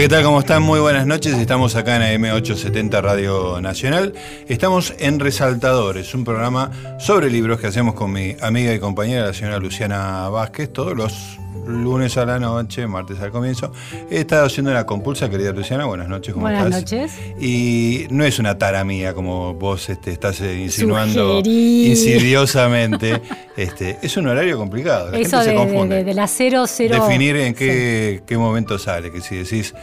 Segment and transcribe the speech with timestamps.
[0.00, 0.24] ¿qué tal?
[0.24, 0.62] ¿Cómo están?
[0.62, 1.36] Muy buenas noches.
[1.36, 4.14] Estamos acá en AM870 Radio Nacional.
[4.48, 9.34] Estamos en Resaltadores, un programa sobre libros que hacemos con mi amiga y compañera, la
[9.34, 13.72] señora Luciana Vázquez, todos los lunes a la noche, martes al comienzo.
[14.10, 15.84] He estado haciendo una compulsa, querida Luciana.
[15.84, 16.80] Buenas noches, ¿cómo Buenas estás?
[16.82, 17.12] noches.
[17.40, 21.86] Y no es una tara mía, como vos este, estás eh, insinuando Sugerí.
[21.90, 23.20] insidiosamente.
[23.56, 25.10] Este, es un horario complicado.
[25.10, 26.02] La Eso gente de, se confunde.
[26.04, 26.94] de- de 0, 0.
[27.06, 29.74] Definir en qué, qué momento sale, que si decís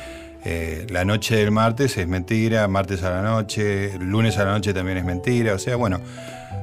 [0.45, 4.73] eh, la noche del martes es mentira, martes a la noche, lunes a la noche
[4.73, 6.00] también es mentira, o sea, bueno.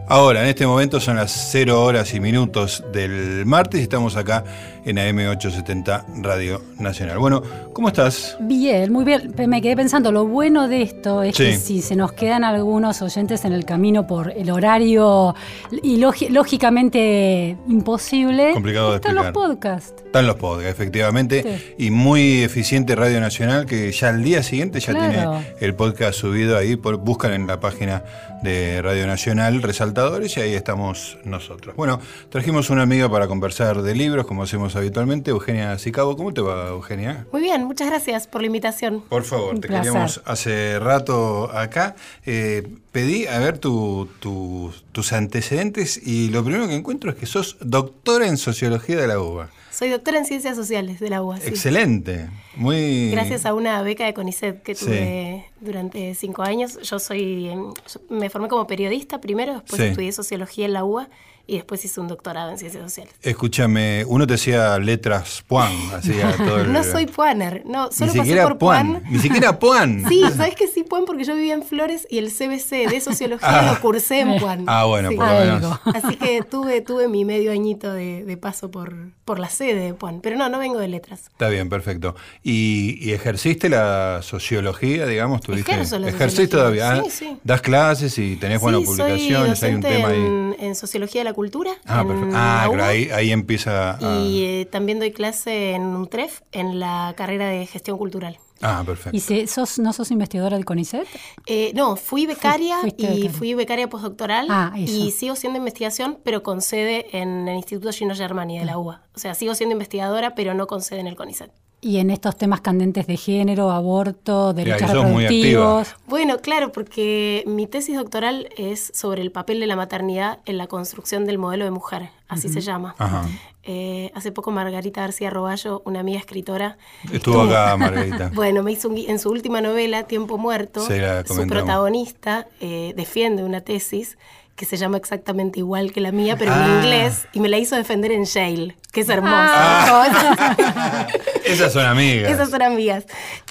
[0.06, 4.44] Ahora, en este momento son las 0 horas y minutos del martes y estamos acá
[4.84, 7.18] en AM870 Radio Nacional.
[7.18, 8.36] Bueno, ¿cómo estás?
[8.40, 9.32] Bien, muy bien.
[9.48, 13.46] Me quedé pensando, lo bueno de esto es que si se nos quedan algunos oyentes
[13.46, 15.34] en el camino por el horario
[15.82, 19.48] y lógi- lógicamente imposible, Complicado de están los explicar.
[19.48, 20.02] podcasts.
[20.04, 21.42] Están los podcasts, efectivamente,
[21.76, 21.86] Sí.
[21.86, 25.10] y muy eficiente Radio Nacional que ya al día siguiente ya Claro.
[25.40, 28.04] tiene el podcast subido ahí, por, buscan en la página
[28.44, 31.74] de Radio Nacional Resaltadores y ahí estamos nosotros.
[31.76, 36.16] Bueno, trajimos una amiga para conversar de libros, como hacemos habitualmente, Eugenia Sicabo.
[36.16, 37.26] ¿Cómo te va, Eugenia?
[37.32, 39.00] Muy bien, muchas gracias por la invitación.
[39.08, 39.86] Por favor, Un te placer.
[39.86, 41.96] queríamos hace rato acá.
[42.26, 47.26] Eh, pedí a ver tu- tu- tus antecedentes y lo primero que encuentro es que
[47.26, 49.48] sos doctora en Sociología de la UBA.
[49.76, 51.38] Soy doctora en Ciencias Sociales de la UBA.
[51.40, 51.48] sí.
[51.48, 53.10] Excelente, muy...
[53.10, 54.84] Gracias a una beca de CONICET que Sí.
[54.86, 56.78] tuve durante cinco años.
[56.82, 57.72] Yo soy, em,
[58.08, 59.88] me formé como periodista primero, después Sí.
[59.88, 61.08] estudié Sociología en la UBA
[61.46, 63.12] y después hice un doctorado en Ciencias Sociales.
[63.22, 66.72] Escúchame, uno te hacía letras Puan, hacía todo el...
[66.72, 69.02] No soy Puaner, no, ni solo pasé siquiera por Puan.
[69.10, 70.04] Ni siquiera Puan.
[70.08, 71.04] Sí, ¿sabes que sí, Puan?
[71.04, 73.72] Porque yo vivía en Flores y el CBC de Sociología Ah.
[73.74, 74.64] lo cursé en Puan.
[74.66, 75.16] Ah, bueno, Sí.
[75.16, 75.80] por lo menos.
[75.94, 78.94] Así que tuve, tuve mi medio añito de, de paso por,
[79.24, 80.20] por la sede de Puan.
[80.22, 81.24] Pero no, no vengo de letras.
[81.30, 82.14] Está bien, perfecto.
[82.42, 85.40] ¿Y, y ejerciste la sociología, digamos?
[85.42, 85.72] ¿Tuviste?
[85.72, 86.96] Ejerzo la ¿Ejercís todavía?
[86.96, 87.10] sí, ah?
[87.10, 87.36] sí.
[87.44, 89.62] ¿Das clases y tenés buenas sí, soy publicaciones?
[89.62, 90.16] Hay un tema ahí.
[90.16, 91.72] en, en Sociología de la Cultura.
[91.86, 92.34] Ah, en perfecto.
[92.38, 94.20] Ah, claro, ahí, ahí empieza a...
[94.22, 98.38] Y eh, también doy clase en UNTREF, en la carrera de Gestión Cultural.
[98.62, 99.14] Ah, perfecto.
[99.16, 101.06] ¿Y si sos, no sos investigadora del CONICET?
[101.46, 103.30] Eh, no, fui becaria y becaria.
[103.30, 104.92] fui becaria postdoctoral Ah, eso.
[104.96, 108.60] y sigo siendo investigación, pero con sede en el Instituto Gino Germani Ah.
[108.60, 109.02] de la UBA.
[109.14, 111.50] O sea, sigo siendo investigadora, pero no con sede en el CONICET.
[111.80, 115.94] Y en estos temas candentes de género, aborto, derechos muy reproductivos.
[116.06, 120.66] Bueno, claro, porque mi tesis doctoral es sobre el papel de la maternidad en la
[120.66, 122.94] construcción del modelo de mujer, así se llama.
[122.96, 123.26] Ajá.
[123.66, 126.76] Eh, hace poco Margarita García Roballo, una amiga escritora,
[127.12, 128.30] Estuvo acá, Margarita.
[128.34, 133.60] Bueno, me hizo un en su última novela, Tiempo Muerto, su protagonista eh, defiende una
[133.60, 134.16] tesis
[134.56, 136.64] que se llama exactamente igual que la mía, pero Ah.
[136.66, 139.50] en inglés, y me la hizo defender en Yale, que es hermosa.
[139.52, 141.06] Ah.
[141.44, 142.30] Esas son amigas.
[142.32, 143.04] Esas son amigas.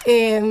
[0.05, 0.41] Eh,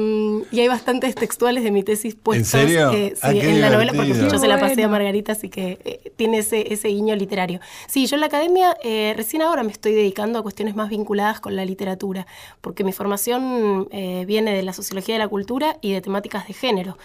[0.51, 2.93] y hay bastantes textuales de mi tesis puestos serio?
[2.93, 4.89] eh, sí, Ah, en la novela, porque yo se la pasé a.
[4.89, 7.61] Margarita, así que eh, tiene ese, ese guiño literario.
[7.87, 11.41] Sí, yo en la academia eh, recién ahora me estoy dedicando a cuestiones más vinculadas
[11.41, 12.27] con la literatura,
[12.61, 16.53] porque mi formación eh, viene de la sociología de la cultura y de temáticas de
[16.55, 16.99] género.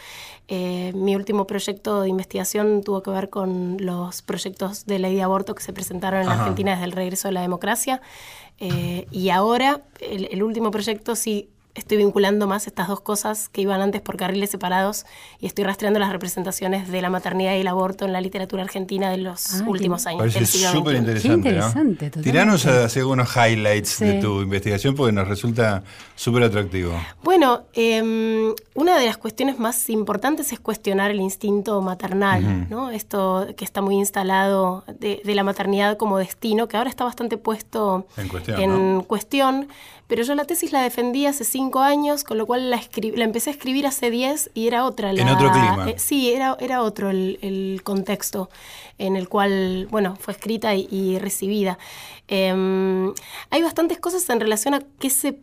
[0.50, 5.24] Eh, mi último proyecto de investigación tuvo que ver con los proyectos de ley de
[5.24, 6.34] aborto que se presentaron en la.
[6.34, 8.02] Argentina desde el regreso de la democracia.
[8.60, 13.62] Eh, y ahora, el, el último proyecto sí estoy vinculando más estas dos cosas que
[13.62, 15.06] iban antes por carriles separados
[15.40, 19.10] y estoy rastreando las representaciones de la maternidad y el aborto en la literatura argentina
[19.10, 20.20] de los Ah, qué- últimos años.
[20.20, 21.52] Parece súper interesante.
[21.54, 22.22] ¿no?
[22.22, 24.06] Tiranos a hacer algunos highlights Sí.
[24.06, 25.84] de tu investigación porque nos resulta
[26.16, 26.94] súper atractivo.
[27.24, 32.90] Bueno, eh, una de las cuestiones más importantes es cuestionar el instinto maternal, ¿no?
[32.92, 37.38] Esto que está muy instalado de, de la maternidad como destino, que ahora está bastante
[37.38, 39.04] puesto En cuestión, en ¿no?
[39.04, 39.68] cuestión,
[40.08, 42.82] pero yo la tesis la defendí hace cinco años, con lo cual la,
[43.16, 45.10] la empecé a escribir hace diez y era otra.
[45.12, 45.90] En la- otro clima.
[45.90, 48.50] eh, sí, era, era otro el, el contexto
[48.98, 51.78] en el cual, bueno, fue escrita y, y recibida.
[52.28, 53.14] Em,
[53.50, 55.40] hay bastantes cosas en relación a qué se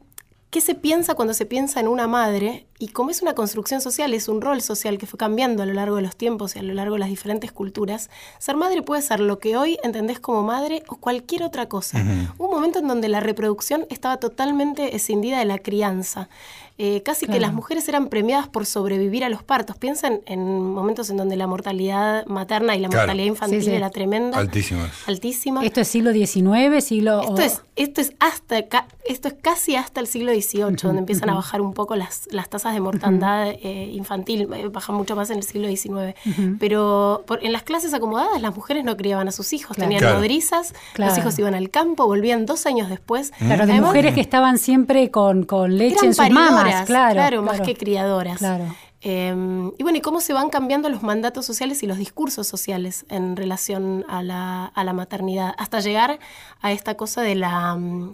[0.50, 2.64] ¿Qué se piensa cuando se piensa en una madre?
[2.78, 5.72] Y como es una construcción social, es un rol social que fue cambiando a lo
[5.74, 9.00] largo de los tiempos y a lo largo de las diferentes culturas, ser madre puede
[9.02, 12.02] ser lo que hoy entendés como madre o cualquier otra cosa.
[12.36, 16.28] Un momento en donde la reproducción estaba totalmente escindida de la crianza.
[16.76, 19.76] Eh, casi que las mujeres eran premiadas por sobrevivir a los partos.
[19.76, 23.02] Piensan en momentos en donde la mortalidad materna y la Claro.
[23.06, 23.76] mortalidad infantil Sí, sí.
[23.76, 24.36] era tremenda.
[24.38, 24.90] Altísimas.
[25.06, 25.64] Altísima.
[25.64, 27.20] ¿Esto es siglo XIX, siglo...?
[27.22, 28.58] Esto es, esto es hasta
[29.04, 32.48] esto es casi hasta el siglo XVIII, donde empiezan a bajar un poco las, las
[32.48, 36.14] tasas tasas de mortandad eh, infantil eh, bajan mucho más en el siglo XIX.
[36.58, 39.86] Pero por- en las clases acomodadas las mujeres no criaban a sus hijos, Claro.
[39.88, 40.16] tenían Claro.
[40.16, 41.10] nodrizas, Claro.
[41.10, 43.32] los hijos iban al campo, volvían dos años después.
[43.38, 47.42] Claro, de mujeres que estaban siempre con, con leche eran en sus mamas, claro.
[47.42, 48.38] más que criadoras.
[48.38, 48.64] Claro.
[49.06, 49.34] Eh,
[49.76, 53.36] y bueno, y cómo se van cambiando los mandatos sociales y los discursos sociales en
[53.36, 56.18] relación a la, a la maternidad, hasta llegar
[56.62, 57.74] a esta cosa de la...
[57.76, 58.10] mm,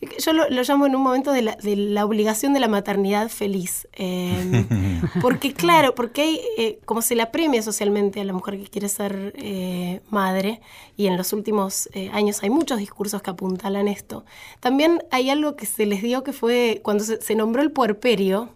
[0.00, 3.28] Yo lo, lo llamo en un momento de la, de la obligación de la maternidad
[3.28, 3.88] feliz.
[3.94, 4.64] Eh,
[5.20, 8.88] porque claro, porque hay, eh, como se la premia socialmente a la mujer que quiere
[8.88, 10.60] ser eh, madre,
[10.96, 14.24] y en los últimos eh, años hay muchos discursos que apuntalan esto,
[14.60, 18.50] también hay algo que se les dio que fue cuando se, se nombró el puerperio,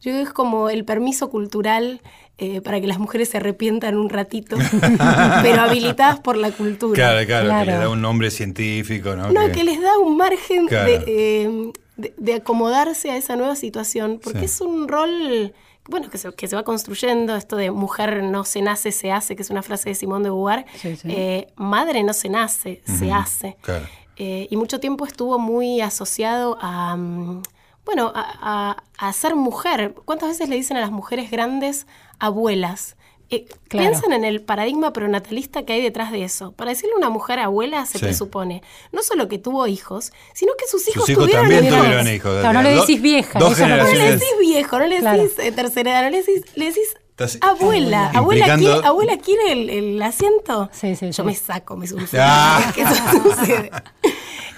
[0.00, 2.00] yo creo que es como el permiso cultural
[2.38, 4.56] eh, para que las mujeres se arrepientan un ratito,
[5.42, 6.94] pero habilitadas por la cultura.
[6.94, 7.70] Claro, claro, que Claro.
[7.72, 9.30] le da un nombre científico, ¿no?
[9.32, 10.90] No, que les da un margen Claro.
[10.90, 14.44] de, eh, de- de acomodarse a esa nueva situación, porque Sí.
[14.46, 15.54] es un rol,
[15.88, 19.34] bueno, que se, que se va construyendo, esto de mujer no se nace, se hace,
[19.34, 21.08] que es una frase de Simón de Beauvoir, Sí, sí.
[21.10, 23.56] Eh, madre no se nace, se hace.
[23.62, 23.86] Claro.
[24.18, 27.42] Eh, y mucho tiempo estuvo muy asociado a, mm,
[27.86, 29.94] bueno, a, a- a ser mujer.
[30.04, 31.86] ¿Cuántas veces le dicen a las mujeres grandes
[32.18, 32.96] abuelas?
[33.30, 33.90] Eh, Claro.
[33.90, 36.52] Piensan en el paradigma pronatalista que hay detrás de eso.
[36.52, 38.04] Para decirle a una mujer abuela se Sí.
[38.04, 38.62] presupone
[38.92, 41.78] no solo que tuvo hijos, sino que sus hijos, Sus hijos tuvieron también hijos.
[41.84, 42.40] tuvieron hijos.
[42.40, 45.22] Claro, no le decís vieja, Dos eso No le decís viejo, no le Claro.
[45.22, 48.10] decís eh, tercera edad, no le decís, le decís Estás- abuela.
[48.14, 50.68] Abuela Implicando- quiere, abuela quiere el, el asiento.
[50.72, 51.22] Sí, sí, Yo sí.
[51.22, 52.22] me saco, me sulfuro.
[52.24, 52.72] Ah.
[52.76, 53.70] eso sucede.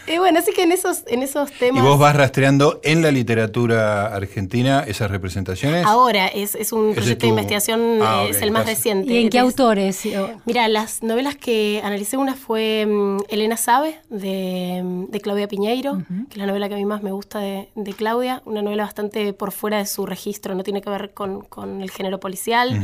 [0.09, 1.83] Eh, bueno, así que en esos, en esos Y temas.
[1.85, 5.85] vos vas rastreando en la literatura argentina esas representaciones.
[5.87, 9.13] Ahora es, es un proyecto es tu- de investigación, Ah, es el más reciente.
[9.13, 10.03] ¿Y en qué Es- autores?
[10.47, 15.99] Mira, las novelas que analicé, una fue mm, Elena Sabe, de, mm, de Claudia Piñeiro,
[16.29, 18.85] que es la novela que a mí más me gusta de, de Claudia, una novela
[18.85, 22.81] bastante por fuera de su registro, no tiene que ver con, con el género policial,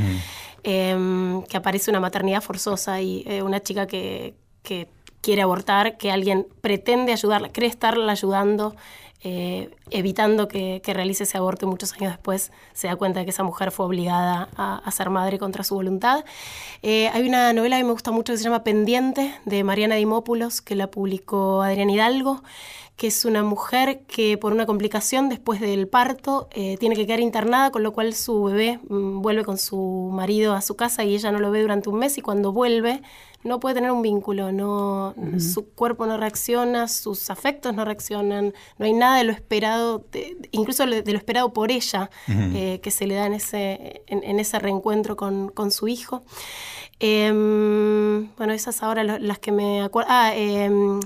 [0.63, 4.89] em, que aparece una maternidad forzosa y eh, una chica que, que
[5.25, 8.77] quiere abortar, que alguien pretende ayudarla, cree estarla ayudando,
[9.27, 13.31] eh, evitando que, que realice ese aborto muchos años después se da cuenta de que
[13.31, 16.27] esa mujer fue obligada a, a ser madre contra su voluntad.
[16.83, 20.61] Eh, hay una novela que me gusta mucho que se llama Pendiente, de Mariana Dimópulos,
[20.61, 22.43] que la publicó Adrián Hidalgo,
[22.97, 27.19] que es una mujer que por una complicación después del parto eh, tiene que quedar
[27.21, 31.15] internada, con lo cual su bebé mm, vuelve con su marido a su casa y
[31.15, 33.03] ella no lo ve durante un mes y cuando vuelve
[33.43, 38.87] no puede tener un vínculo, no, su cuerpo no reacciona, sus afectos no reaccionan, no
[38.87, 42.09] hay nada de lo esperado, de- incluso de, lo esperado por ella,
[42.55, 46.23] eh, que se le da en ese, en, en ese reencuentro con, con su hijo.
[47.01, 50.09] Em, bueno, esas ahora las que me acuerdo.
[50.11, 51.01] Ah, em,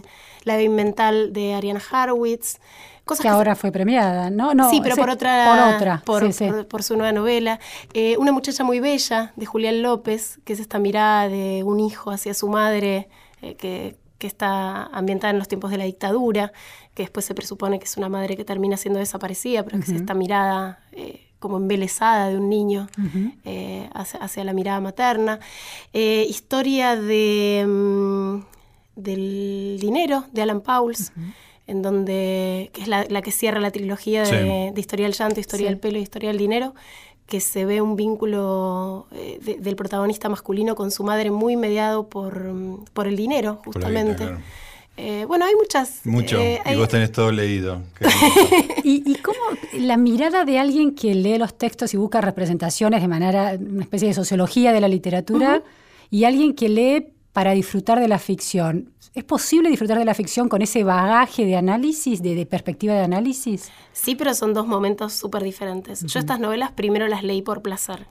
[0.48, 2.58] La Bebé Mental de Ariana Harwitz.
[3.04, 4.52] Cosas que ahora fue premiada, ¿no?
[4.52, 6.46] no sí, pero por otra, Por otra, por, sí, sí.
[6.50, 7.58] por- por su nueva novela.
[7.94, 12.10] Eh, una muchacha muy bella de Julián López, que es esta mirada de un hijo
[12.10, 13.08] hacia su madre,
[13.40, 16.52] eh, que, que está ambientada en los tiempos de la dictadura,
[16.94, 19.90] que después se presupone que es una madre que termina siendo desaparecida, pero que es
[20.00, 22.88] esta mirada eh, como embelesada de un niño
[23.46, 25.38] eh, hacia, hacia la mirada materna.
[25.94, 28.40] Eh, historia de, mm,
[28.98, 31.12] del dinero de Alan Pauls
[31.66, 34.74] en donde, que es la, la que cierra la trilogía de, Sí.
[34.74, 35.72] de Historia del Llanto, Historia Sí.
[35.72, 36.74] del Pelo y Historia del Dinero,
[37.26, 42.08] que se ve un vínculo eh, de- del protagonista masculino con su madre muy mediado
[42.08, 42.50] por,
[42.94, 44.16] por el dinero, Por justamente.
[44.24, 44.38] claro.
[44.96, 46.00] Eh, bueno, hay muchas...
[46.06, 46.40] Mucho.
[46.40, 47.82] eh, y hay- vos tenés todo leído.
[47.98, 48.80] Qué rico.
[48.82, 49.36] ¿Y, y cómo
[49.74, 54.08] la mirada de alguien que lee los textos y busca representaciones de manera, una especie
[54.08, 55.62] de sociología de la literatura,
[56.10, 57.06] y alguien que lee
[57.38, 58.90] para disfrutar de la ficción?
[59.14, 63.02] ¿Es posible disfrutar de la ficción con ese bagaje de análisis, de, de perspectiva de
[63.02, 63.70] análisis?
[63.92, 66.02] Sí, pero son dos momentos súper diferentes.
[66.04, 68.08] Yo estas novelas primero las leí por placer.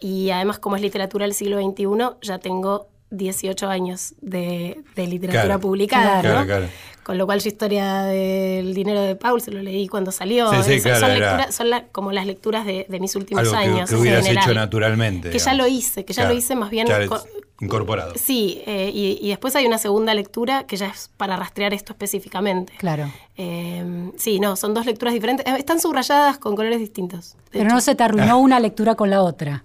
[0.00, 1.86] Y además, como es literatura del siglo XXI,
[2.26, 5.60] ya tengo 18 años de, de literatura Claro.
[5.60, 6.46] publicada, Claro, ¿no?
[6.46, 6.66] claro.
[7.02, 10.50] Con lo cual, yo historia del dinero de Paul se lo leí cuando salió.
[10.52, 13.14] Sí, sí, Son- claro, son, era- lecturas- son la- como las lecturas de, de mis
[13.14, 13.90] últimos Algo años.
[13.90, 14.44] que hubieras general.
[14.44, 15.28] hecho naturalmente.
[15.28, 16.32] Que ya lo hice, que ya Claro.
[16.34, 17.20] lo hice más bien Claro, con-
[17.60, 18.12] incorporado.
[18.16, 21.92] Sí, eh, y, y después hay una segunda lectura que ya es para rastrear esto
[21.92, 22.72] específicamente.
[22.78, 23.10] Claro.
[23.36, 25.46] Eh, sí, no, son dos lecturas diferentes.
[25.46, 27.36] Eh, Están subrayadas con colores distintos.
[27.50, 27.74] Pero hecho.
[27.74, 29.62] no se te arruinó una lectura con la otra.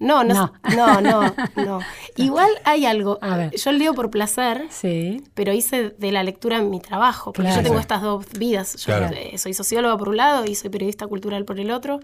[0.00, 0.52] No, no, No.
[0.76, 1.80] no, no, no.
[2.16, 3.18] Igual hay algo.
[3.20, 3.50] A ver.
[3.56, 5.24] Yo leo por placer, Sí.
[5.34, 7.62] pero hice de la lectura mi trabajo, porque Claro.
[7.62, 8.76] yo tengo estas dos vidas.
[8.76, 9.14] Yo Claro.
[9.16, 11.98] eh, soy socióloga por un lado y soy periodista cultural por el otro.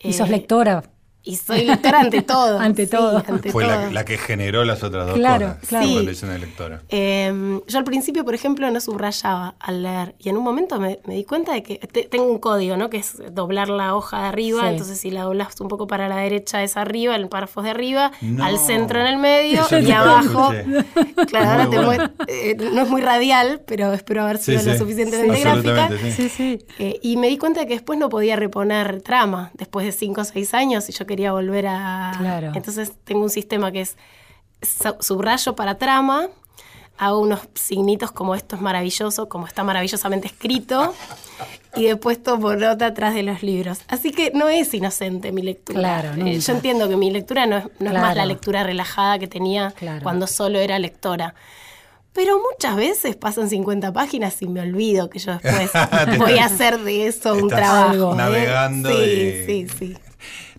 [0.00, 0.84] Y sos lectora
[1.26, 2.58] Y soy lectora ante todo.
[2.64, 3.22] Ante todo.
[3.50, 5.68] Fue la, que generó las otras dos claro, cosas.
[5.68, 6.82] Claro, de lectora.
[6.88, 10.14] Em, yo al principio, por ejemplo, no subrayaba al leer.
[10.18, 11.78] Y en un momento me, di cuenta de que
[12.10, 12.90] tengo un código, ¿no?
[12.90, 14.70] Que es doblar la hoja de arriba.
[14.70, 18.12] Entonces, si la doblas un poco para la derecha es arriba, el párrafo de arriba,
[18.40, 20.52] al centro en el medio y abajo.
[21.28, 25.88] Claro, ahora te eh, no es muy radial, pero espero haber sido lo suficientemente gráfica.
[26.14, 26.58] Sí, sí.
[26.78, 29.50] Eh, y me di cuenta de que después no podía reponer trama.
[29.54, 32.12] Después de 5 o 6 años, y yo quería volver a...
[32.18, 32.50] Claro.
[32.56, 33.96] Entonces tengo un sistema que es
[34.98, 36.28] subrayo para trama,
[36.98, 40.92] hago unos signitos como esto es maravilloso, como está maravillosamente escrito,
[41.76, 43.78] y después tomo nota atrás de los libros.
[43.86, 45.78] Así que no es inocente mi lectura.
[45.78, 49.72] Claro, eh, yo entiendo que mi lectura no es, más la lectura relajada que tenía
[50.02, 51.36] cuando solo era lectora.
[52.12, 55.70] Pero muchas veces pasan 50 páginas y me olvido que yo después
[56.18, 58.12] voy a hacer de eso un trabajo.
[58.12, 58.16] ¿eh?
[58.16, 58.88] Navegando.
[58.88, 59.96] Sí, sí, sí.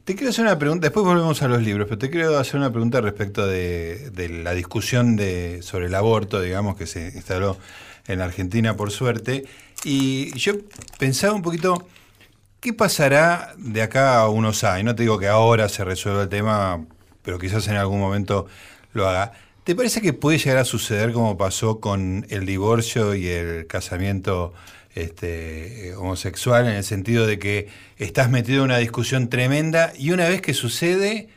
[0.05, 2.69] Te quiero hacer una pregunta, después volvemos a los libros, pero te quiero hacer una
[2.69, 4.11] pregunta respecto de,
[4.43, 7.57] la discusión de, sobre el aborto, digamos, que se instaló
[8.05, 9.45] en Argentina por suerte.
[9.83, 10.53] Y yo
[10.99, 11.87] pensaba un poquito,
[12.59, 14.85] ¿qué pasará de acá a unos años?
[14.85, 16.85] No te digo que ahora se resuelva el tema,
[17.23, 18.45] pero quizás en algún momento
[18.93, 19.31] lo haga.
[19.63, 24.53] ¿Te parece que puede llegar a suceder como pasó con el divorcio y el casamiento
[24.95, 30.27] este, homosexual en el sentido de que estás metido en una discusión tremenda y una
[30.27, 31.27] vez que sucede,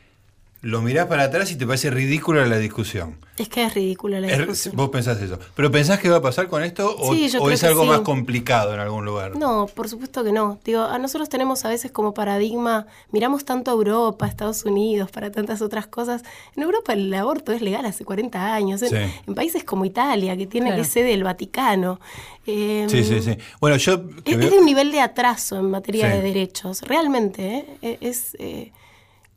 [0.60, 3.18] lo mirás para atrás y te parece ridícula la discusión.
[3.36, 4.74] Es que es ridícula la discusión.
[4.74, 5.38] Vos pensás eso.
[5.54, 9.04] ¿Pero pensás que va a pasar con esto o, es algo más complicado en algún
[9.04, 9.36] lugar?
[9.36, 10.58] No, por supuesto que no.
[10.64, 15.12] Digo, a nosotros tenemos a veces como paradigma, miramos tanto a Europa, a Estados Unidos,
[15.12, 16.24] para tantas otras cosas.
[16.56, 18.82] En Europa el aborto es legal hace 40 años.
[18.82, 22.00] En, países como Italia, que tiene que sede del Vaticano.
[22.46, 23.36] Em, sí, sí, sí.
[23.60, 24.02] Bueno, yo...
[24.24, 26.82] Es, de un nivel de atraso en materia de derechos.
[26.82, 27.66] Realmente, ¿eh?
[27.82, 28.36] E, es...
[28.40, 28.72] Eh,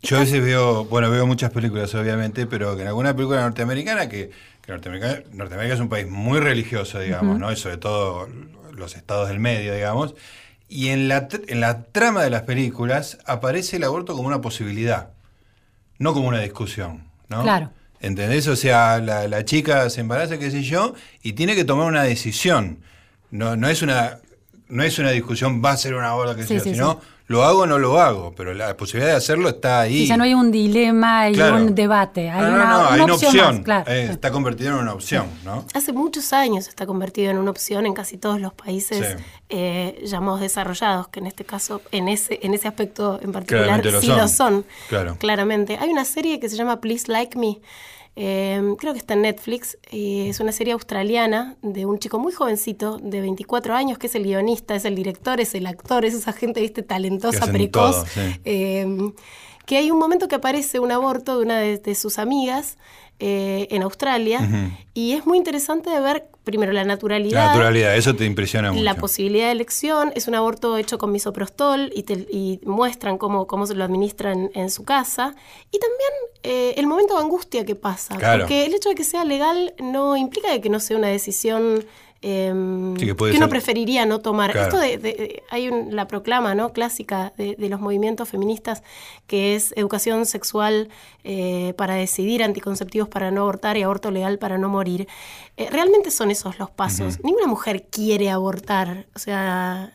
[0.01, 4.09] yo a veces veo, bueno, veo muchas películas obviamente, pero que en alguna película norteamericana,
[4.09, 4.31] que,
[4.67, 7.51] Norteamérica, es un país muy religioso, digamos, ¿no?
[7.51, 8.27] Y sobre todo
[8.73, 10.15] los estados del medio, digamos.
[10.69, 15.09] Y en la, en la trama de las películas aparece el aborto como una posibilidad,
[15.99, 17.43] no como una discusión, ¿no?
[17.43, 17.71] Claro.
[17.99, 18.47] ¿Entendés?
[18.47, 22.79] O sea, la, chica se embaraza, qué sé yo, y tiene que tomar una decisión.
[23.29, 24.19] No, no es una
[24.67, 27.61] no es una discusión, va a ser una aborto, qué sé yo, sino lo hago
[27.61, 30.05] o no lo hago, pero la posibilidad de hacerlo está ahí.
[30.05, 33.63] ya no hay un dilema y un debate, hay una, no, hay una opción.
[33.87, 35.65] Eh, está convertido en una opción, ¿no?
[35.73, 39.17] Hace muchos años está convertido en una opción en casi todos los países
[39.49, 44.07] eh, llamados desarrollados, que en este caso, en ese, en ese aspecto en particular, sí
[44.07, 44.65] lo son.
[44.89, 45.15] Claro.
[45.17, 45.77] Claramente.
[45.79, 47.59] Hay una serie que se llama Please Like Me
[48.15, 49.77] Em, creo que está en Netflix.
[49.89, 54.15] y es una serie australiana de un chico muy jovencito, de 24 años, que es
[54.15, 58.05] el guionista, es el director, es el actor, es esa gente, viste, talentosa, precoz.
[58.43, 59.13] Em,
[59.65, 62.77] que hay un momento que aparece un aborto de una de sus amigas
[63.23, 64.39] eh, en Australia.
[64.95, 67.45] Y es muy interesante de ver, primero, la naturalidad.
[67.45, 68.83] La naturalidad, eso te impresiona mucho.
[68.83, 70.11] La posibilidad de elección.
[70.15, 72.03] Es un aborto hecho con misoprostol y,
[72.35, 75.35] y muestran cómo, cómo se lo administran en su casa.
[75.71, 76.11] Y también
[76.41, 78.17] eh, el momento de angustia que pasa.
[78.17, 81.85] Porque el hecho de que sea legal no implica que no sea una decisión
[82.23, 84.55] Em, que, uno preferiría no tomar.
[84.55, 88.83] Esto de, hay la proclama no clásica de, los movimientos feministas
[89.25, 90.89] que es educación sexual
[91.23, 95.07] eh, para decidir, anticonceptivos para no abortar y aborto legal para no morir.
[95.57, 97.23] Eh, realmente son esos los pasos.
[97.23, 99.07] Ninguna mujer quiere abortar.
[99.15, 99.91] O sea,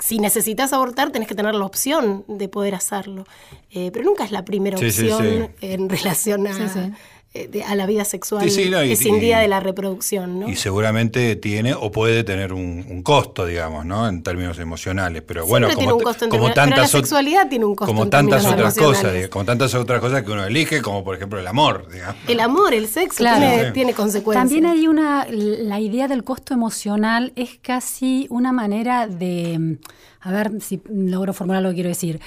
[0.00, 3.24] si necesitas abortar tenés que tener la opción de poder hacerlo.
[3.70, 6.90] Eh, pero nunca es la primera opción en relación a
[7.34, 10.40] eh, a la vida sexual que sin día de la reproducción.
[10.40, 10.50] ¿no?
[10.50, 14.06] Y seguramente tiene o puede tener un, costo, digamos, ¿no?
[14.06, 15.22] en términos emocionales.
[15.26, 15.98] Pero bueno, como,
[16.28, 17.90] como tantas la sexualidad tiene un costo.
[17.90, 21.46] Como tantas otras cosas, como tantas otras cosas que uno elige, como por ejemplo el
[21.46, 21.88] amor.
[21.90, 22.16] Digamos.
[22.28, 23.24] El amor, el sexo
[23.72, 24.34] tiene, consecuencias.
[24.34, 29.78] También hay una, la idea del costo emocional es casi una manera de,
[30.20, 32.20] a ver si logro formular lo que quiero decir.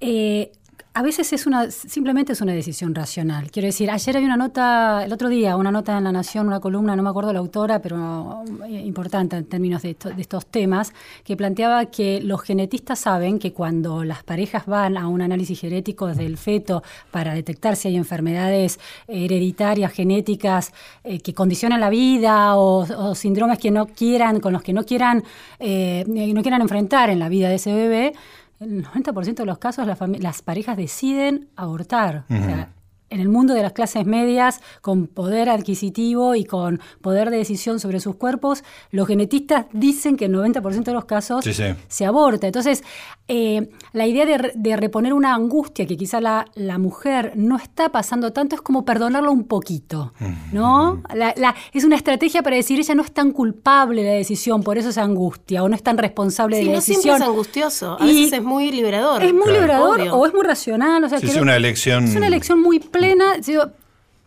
[0.00, 0.50] Eh,
[0.92, 3.52] a veces es una, simplemente es una decisión racional.
[3.52, 6.58] Quiero decir, ayer había una nota, el otro día, una nota en La Nación, una
[6.58, 10.92] columna, no me acuerdo la autora, pero eh, importante en términos de, estos temas,
[11.22, 16.08] que planteaba que los genetistas saben que cuando las parejas van a un análisis genético
[16.08, 16.82] del feto
[17.12, 20.72] para detectar si hay enfermedades hereditarias, genéticas,
[21.04, 25.22] eh, que condicionan la vida o, síndromes que no quieran, con los que no quieran,
[25.60, 28.12] eh, no quieran enfrentar en la vida de ese bebé,
[28.60, 32.24] el 90% de los casos las, parejas deciden abortar.
[32.28, 32.72] O sea,
[33.10, 37.80] en el mundo de las clases medias, con poder adquisitivo y con poder de decisión
[37.80, 41.64] sobre sus cuerpos, los genetistas dicen que en 90% de los casos Sí, sí.
[41.88, 42.46] se aborta.
[42.46, 42.82] Entonces,
[43.28, 47.56] eh, la idea de, re- de reponer una angustia que quizá la, la mujer no
[47.56, 50.12] está pasando tanto es como perdonarla un poquito,
[50.52, 51.02] ¿no?
[51.14, 54.62] La- la- es una estrategia para decir, ella no es tan culpable de la decisión,
[54.62, 57.22] por eso esa angustia, o no es tan responsable Sí, de la no siempre decisión.
[57.22, 57.96] es angustioso.
[58.00, 59.22] A Y veces es muy liberador.
[59.22, 59.60] Es muy Claro.
[59.60, 60.14] liberador Obvio.
[60.16, 61.02] o es muy racional.
[61.04, 63.72] O sea, Sí, es una elección- Es una elección muy plena plena, digo,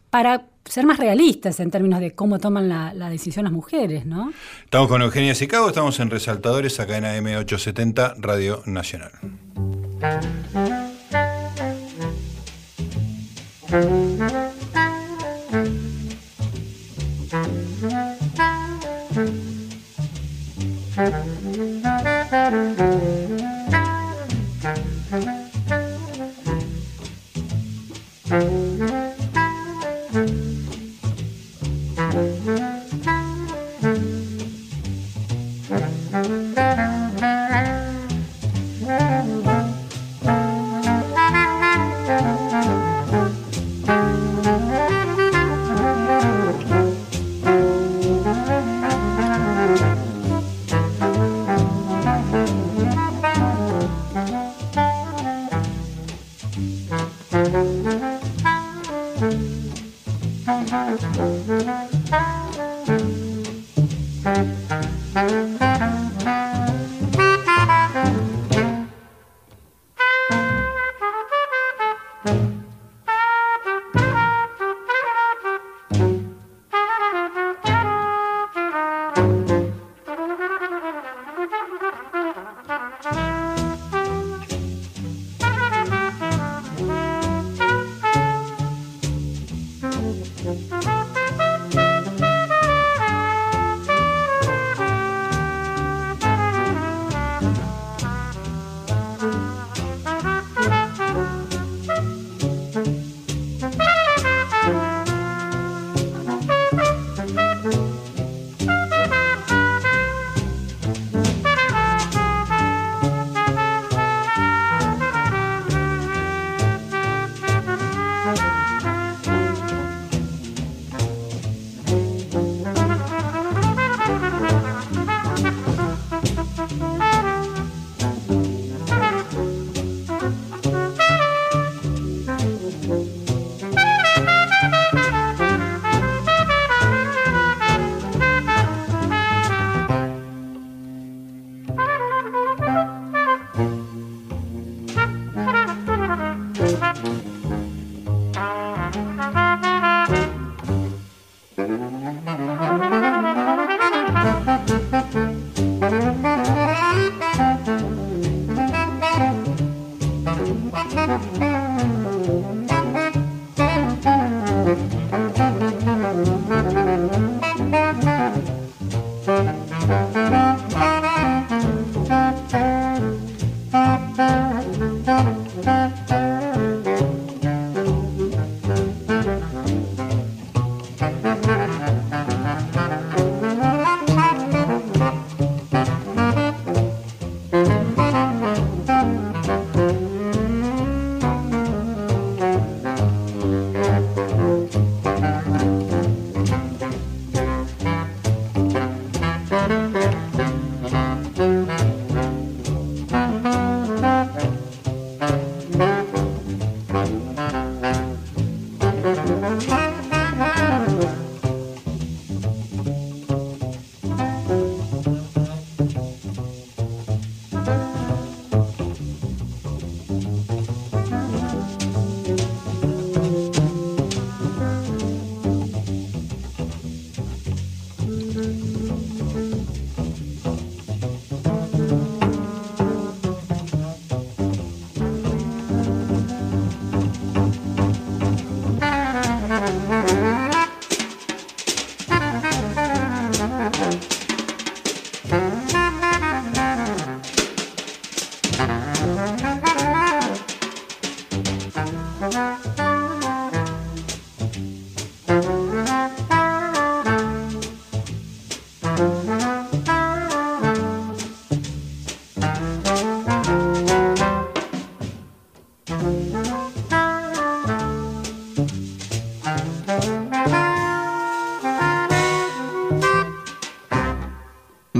[0.10, 4.34] para ser más realistas en términos de cómo toman la, decisión las mujeres, ¿no?
[4.64, 9.12] Estamos con Eugenia Sicago, estamos en Resaltadores, acá en AM870, Radio Nacional.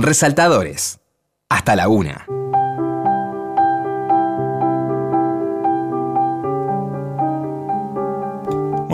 [0.04, 1.00] Resaltadores.
[1.48, 2.23] Hasta la una.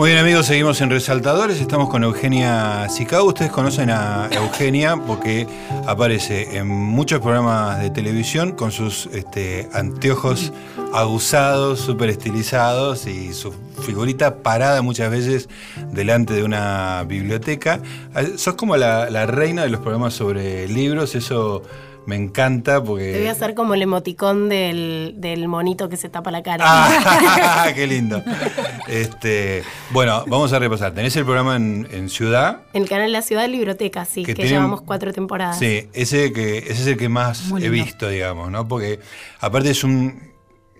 [0.01, 3.25] Muy bien amigos, seguimos en Resaltadores, estamos con Eugenia Sicao.
[3.25, 5.45] Ustedes conocen a Eugenia porque
[5.85, 10.53] aparece en muchos programas de televisión con sus este, anteojos
[10.91, 13.53] aguzados, súper estilizados y su
[13.85, 15.49] figurita parada muchas veces
[15.91, 17.79] delante de una biblioteca.
[18.15, 21.61] Ah, sos como la, la reina de los programas sobre libros, eso
[22.05, 23.11] me encanta porque.
[23.13, 26.63] Te voy a hacer como el emoticón del, del monito que se tapa la cara.
[26.67, 28.23] Ah, qué lindo.
[28.87, 30.93] Este, bueno, vamos a repasar.
[30.93, 32.61] Tenés el programa en, en Ciudad.
[32.73, 35.59] En el canal La Ciudad Biblioteca, sí, Que llevamos cuatro temporadas.
[35.59, 38.67] Sí, ese, que, ese es el que más he visto, digamos, ¿no?
[38.67, 38.99] Porque
[39.39, 40.31] aparte es un.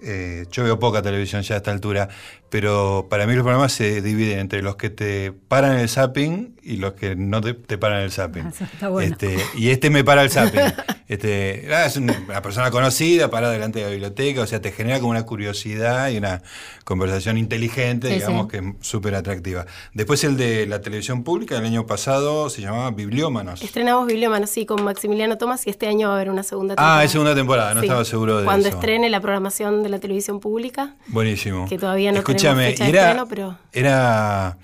[0.03, 2.09] eh, yo veo poca televisión ya a esta altura,
[2.51, 6.75] pero para mí los programas se dividen entre los que te paran el zapping y
[6.77, 8.45] los que no te, te paran el zapping.
[8.47, 9.11] Eso está bueno.
[9.13, 10.61] Este, y este me para el zapping.
[11.11, 14.71] Este, ah, es un- una persona conocida, para delante de la biblioteca, o sea, te
[14.71, 16.41] genera como una curiosidad y una
[16.85, 18.51] conversación inteligente, Sí, digamos, sí.
[18.51, 19.65] que es súper atractiva.
[19.93, 23.61] Después el de la televisión pública, el año pasado se llamaba Bibliómanos.
[23.61, 26.99] Estrenamos Bibliómano, sí, con Maximiliano Tomás y este año va a haber una segunda temporada.
[26.99, 27.87] Ah, es segunda temporada, no Sí.
[27.87, 28.77] estaba seguro de Cuando eso.
[28.77, 31.67] estrene la programación de la televisión pública, Buenísimo.
[31.67, 34.57] que todavía no Escúchame, tenemos fecha y de era, estreno, pero- era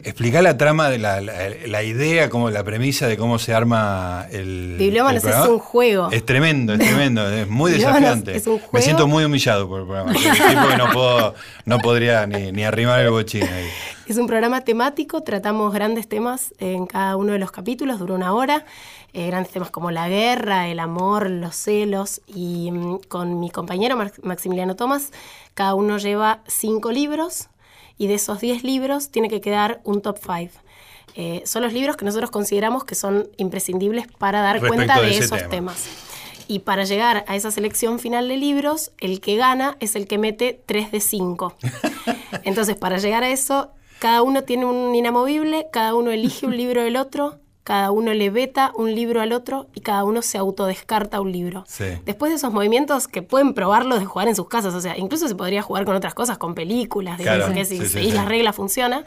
[0.00, 1.34] explicar la trama de la, la-
[1.66, 4.76] la idea, como la premisa de cómo se arma el.
[4.78, 6.10] Bibliómanos el es un juego.
[6.10, 8.36] Es tremendo, es tremendo, es muy desafiante.
[8.36, 8.84] es un Me juego.
[8.84, 10.10] siento muy humillado por el programa.
[10.12, 11.34] Un tipo que no puedo,
[11.66, 13.68] no podría ni, ni arrimar el bochín ahí.
[14.08, 18.32] Es un programa temático, tratamos grandes temas en cada uno de los capítulos, dura una
[18.34, 18.64] hora.
[19.12, 22.20] eh, grandes temas como la guerra, el amor, los celos.
[22.26, 25.12] Y mm, con mi compañero Maximiliano Tomás,
[25.54, 27.49] cada uno lleva cinco libros
[28.00, 30.50] y de esos diez libros tiene que quedar un top five.
[31.16, 35.18] Eh, son los libros que nosotros consideramos que son imprescindibles para dar Respecto cuenta de
[35.18, 35.50] esos tema.
[35.50, 35.86] temas.
[36.48, 40.16] Y para llegar a esa selección final de libros, el que gana es el que
[40.16, 41.54] mete 3 de 5.
[42.44, 46.82] Entonces, para llegar a eso, cada uno tiene un inamovible, cada uno elige un libro
[46.82, 51.20] del otro, cada uno le veta un libro al otro y cada uno se autodescarta
[51.20, 51.64] un libro.
[51.68, 51.84] Sí.
[52.04, 55.28] Después de esos movimientos que pueden probarlo de jugar en sus casas, o sea, incluso
[55.28, 58.10] se podría jugar con otras cosas, con películas, digamos, Claro, que si sí, sí, seguís
[58.10, 58.16] sí.
[58.16, 59.04] las reglas funciona.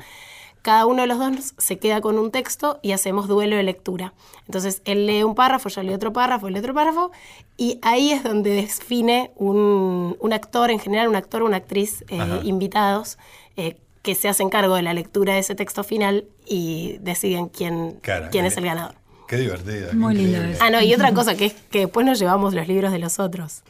[0.62, 4.14] Cada uno de los dos se queda con un texto y hacemos duelo de lectura.
[4.46, 7.12] Entonces, él lee un párrafo, yo leo otro párrafo, él lee otro párrafo,
[7.58, 12.06] y ahí es donde define un, un actor, en general un actor o una actriz,
[12.08, 13.18] eh, invitados,
[13.58, 17.94] eh, que se hacen cargo de la lectura de ese texto final y deciden quién,
[18.02, 18.94] Claro, quién es el ganador.
[19.28, 19.90] Qué divertido.
[19.90, 20.60] qué Muy lindo eso.
[20.64, 23.18] Ah, no, y otra cosa que es que después nos llevamos los libros de los
[23.20, 23.64] otros.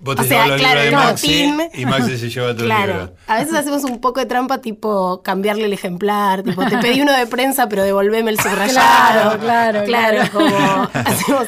[0.00, 1.60] Vos te O sea, los claro, libros de Maxi team.
[1.74, 3.10] y Maxi se lleva tus Claro, libros.
[3.26, 7.12] a veces hacemos un poco de trampa, tipo cambiarle el ejemplar, tipo te pedí uno
[7.16, 9.38] de prensa, pero devolveme el subrayado.
[9.38, 10.22] Claro, claro, claro.
[10.32, 10.88] como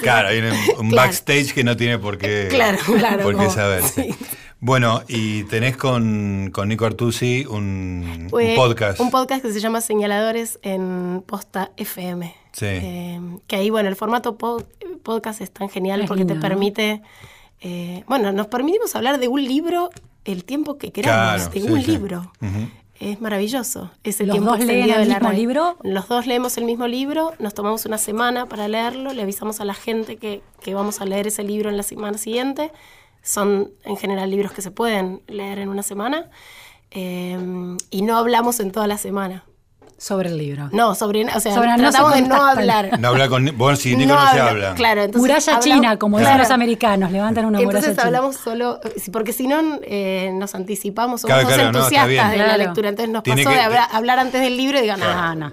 [0.02, 1.06] Claro, hay un, un Claro.
[1.08, 4.02] backstage que no tiene por qué, Claro, claro, por qué como- saberse.
[4.12, 4.14] sí.
[4.66, 8.98] Bueno, y tenés con, con Nico Artusi un, un podcast.
[8.98, 12.34] Un podcast que se llama Señaladores en Posta FM.
[12.52, 12.64] Sí.
[12.66, 14.62] Eh, que ahí, bueno, el formato po-
[15.02, 17.02] podcast es tan genial Es porque lindo, te permite.
[17.60, 19.90] eh, bueno, nos permitimos hablar de un libro
[20.24, 21.90] el tiempo que queramos, Claro, de sí, un sí.
[21.90, 22.32] libro.
[22.40, 22.68] Ujú.
[23.00, 23.90] Es maravilloso.
[24.02, 25.38] Es el ¿Los tiempo dos leen el de la mismo radio.
[25.38, 25.76] libro?
[25.82, 29.66] Los dos leemos el mismo libro, nos tomamos una semana para leerlo, le avisamos a
[29.66, 32.72] la gente que, que vamos a leer ese libro en la semana siguiente.
[33.24, 36.30] Son en general libros que se pueden leer en una semana.
[36.96, 37.36] eh,
[37.90, 39.44] y no hablamos en toda la semana.
[39.96, 40.68] Sobre el libro.
[40.72, 42.98] No, sobre, o sea, Sobre no se tratamos de no hablar.
[43.00, 44.74] No habla con Vos si Nico no, se habla- habla.
[44.74, 48.04] Claro, entonces muralla hablamos- china, como dicen los americanos, levantan una muralla Entonces china.
[48.06, 52.38] hablamos solo, sí, porque si no eh, nos anticipamos, somos Claro, claro, no, entusiastas de
[52.38, 54.98] la lectura, entonces nos Tiene pasó que- de hablar, hablar antes del libro y digan,
[55.00, 55.34] Claro.
[55.36, 55.50] no,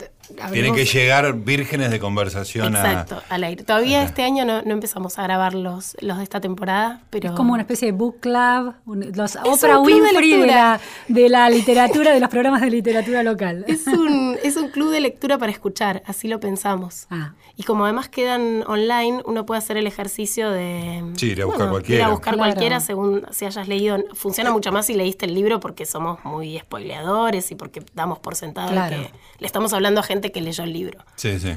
[0.51, 2.79] Tienen que llegar vírgenes de conversación a.
[2.79, 3.63] Exacto, al aire.
[3.63, 7.29] Todavía este año no, no empezamos a grabar los, los de esta temporada, pero...
[7.29, 10.55] Es como una especie de book club, un- los Oprah de Winfrey de, lectura.
[10.55, 13.65] la, de la literatura, de los programas de literatura local.
[13.71, 17.07] Es un, es un club de lectura para escuchar, así lo pensamos.
[17.09, 17.33] Ah.
[17.57, 21.03] Y como además quedan online, uno puede hacer el ejercicio de...
[21.15, 22.05] Sí, ir a buscar Ir cualquiera.
[22.05, 22.49] a buscar Claro.
[22.51, 23.97] cualquiera según si hayas leído.
[24.13, 28.35] Funciona mucho más si leíste el libro porque somos muy spoileadores y porque damos por
[28.35, 28.95] sentado Claro.
[28.95, 29.11] que
[29.41, 30.99] le estamos hablando a gente que leyó el libro.
[31.17, 31.53] Sí, sí.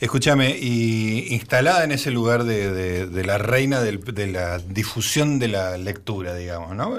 [0.00, 5.38] Escúchame, y instalada en ese lugar de, de- de la reina del- de la difusión
[5.40, 6.98] de la lectura, digamos, ¿no?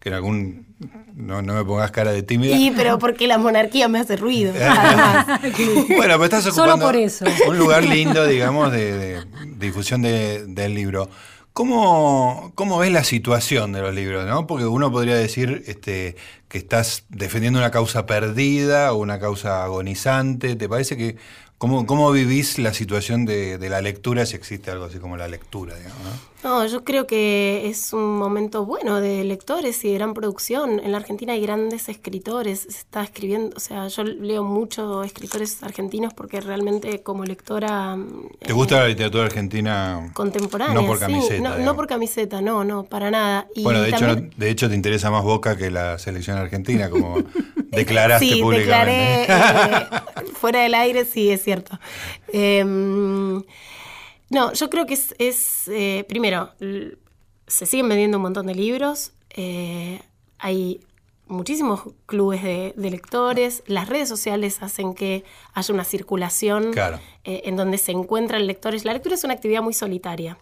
[0.00, 0.66] Que en algún.
[1.14, 2.54] No, no me pongas cara de tímida.
[2.56, 5.26] Y pero porque la monarquía me hace ruido, además.
[5.88, 7.24] bueno, pero estás Solo ocupando por eso.
[7.48, 9.24] un lugar lindo, digamos, de, de
[9.58, 11.08] difusión de- del libro.
[11.56, 14.26] ¿Cómo, ¿Cómo ves la situación de los libros?
[14.26, 14.46] ¿no?
[14.46, 16.14] Porque uno podría decir este,
[16.48, 20.54] que estás defendiendo una causa perdida o una causa agonizante?
[20.56, 21.16] ¿Te parece que
[21.58, 25.28] cómo, cómo vivís la situación de, de la lectura, si existe algo así como la
[25.28, 25.98] lectura, digamos?
[26.04, 26.36] ¿no?
[26.44, 30.78] No, yo creo que es un momento bueno de lectores y de gran producción.
[30.78, 35.60] En la Argentina hay grandes escritores, se está escribiendo, o sea, yo leo mucho escritores
[35.64, 37.96] argentinos porque realmente como lectora...
[38.38, 40.08] ¿Te gusta la literatura argentina?
[40.14, 40.74] Contemporánea.
[40.80, 41.04] No por sí.
[41.06, 41.40] camiseta.
[41.58, 43.48] No, no por camiseta, no, no, para nada.
[43.56, 46.88] Y Bueno, de hecho, también- de hecho te interesa más Boca que la selección argentina,
[46.90, 47.16] como
[47.70, 49.32] declaraste sí, públicamente.
[49.32, 49.86] declaré
[50.26, 51.78] eh, fuera del aire, sí, es cierto.
[52.32, 53.42] Em,
[54.30, 56.52] no, yo creo que es, es, eh, primero,
[57.46, 60.00] se siguen vendiendo un montón de libros, eh,
[60.38, 60.80] hay
[61.28, 67.00] muchísimos clubes de, de lectores, las redes sociales hacen que haya una circulación Claro.
[67.24, 68.84] eh, en donde se encuentran lectores.
[68.84, 70.38] La lectura es una actividad muy solitaria.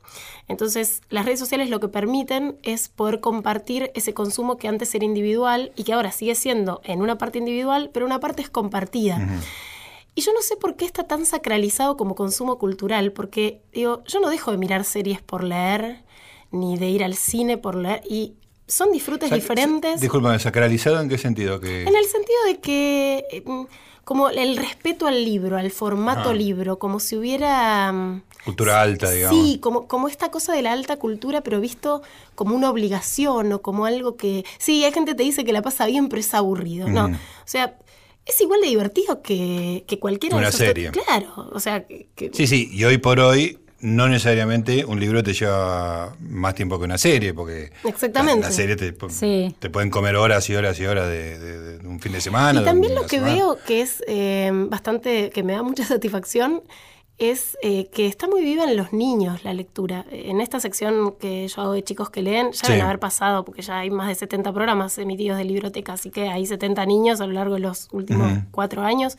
[0.48, 5.04] Entonces, las redes sociales lo que permiten es poder compartir ese consumo que antes era
[5.04, 9.26] individual y que ahora sigue siendo en una parte individual, pero una parte es compartida.
[10.14, 14.20] Y yo no sé por qué está tan sacralizado como consumo cultural, porque digo, yo
[14.20, 16.04] no dejo de mirar series por leer,
[16.52, 18.34] ni de ir al cine por leer, y
[18.76, 20.00] son disfrutes Sac- diferentes.
[20.00, 21.60] Discúlpame, ¿sacralizado en qué sentido?
[21.60, 21.82] Que...
[21.82, 23.64] En el sentido de que, eh, mm,
[24.04, 26.34] como el respeto al libro, al formato Ah.
[26.34, 27.92] libro, como si hubiera...
[27.92, 29.42] mm, Cultura alta, digamos.
[29.46, 32.02] Sí, como, como esta cosa de la alta cultura, pero visto
[32.34, 34.44] como una obligación o como algo que...
[34.58, 36.88] Sí, hay gente que te dice que la pasa bien, pero es aburrido.
[36.88, 37.10] No, o
[37.46, 37.78] sea,
[38.26, 40.90] es igual de divertido que, que cualquiera Una de serie.
[40.90, 45.34] Claro, o sea, que- Sí, sí, y hoy por hoy no necesariamente un libro te
[45.34, 48.40] lleva más tiempo que una serie, porque Exactamente.
[48.40, 49.54] la, la serie te, Sí.
[49.58, 52.62] te pueden comer horas y horas y horas de, de- de un fin de semana.
[52.62, 53.34] Y también lo que semana.
[53.34, 56.62] veo que es eh, bastante, que me da mucha satisfacción,
[57.18, 60.04] es eh, que está muy viva en los niños la lectura.
[60.10, 62.72] En esta sección que yo hago de chicos que leen, ya Sí.
[62.72, 66.28] deben haber pasado, porque ya hay más de 70 programas emitidos de biblioteca, así que
[66.30, 69.16] hay 70 niños a lo largo de los últimos cuatro años.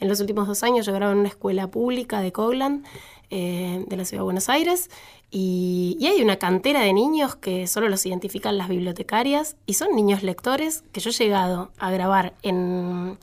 [0.00, 2.84] En los últimos dos años yo grabo en una escuela pública de Coglan,
[3.30, 4.90] eh, de la ciudad de Buenos Aires,
[5.30, 9.94] y, y hay una cantera de niños que solo los identifican las bibliotecarias, y son
[9.94, 13.18] niños lectores que yo he llegado a grabar en,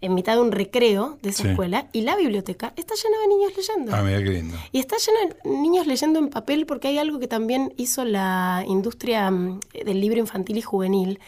[0.00, 1.48] en mitad de un recreo de esa Sí.
[1.50, 3.94] escuela, y la biblioteca está llena de niños leyendo.
[3.94, 4.56] Ah, mira qué lindo.
[4.72, 8.64] Y está lleno de niños leyendo en papel porque hay algo que también hizo la
[8.66, 11.20] industria mm, del libro infantil y juvenil,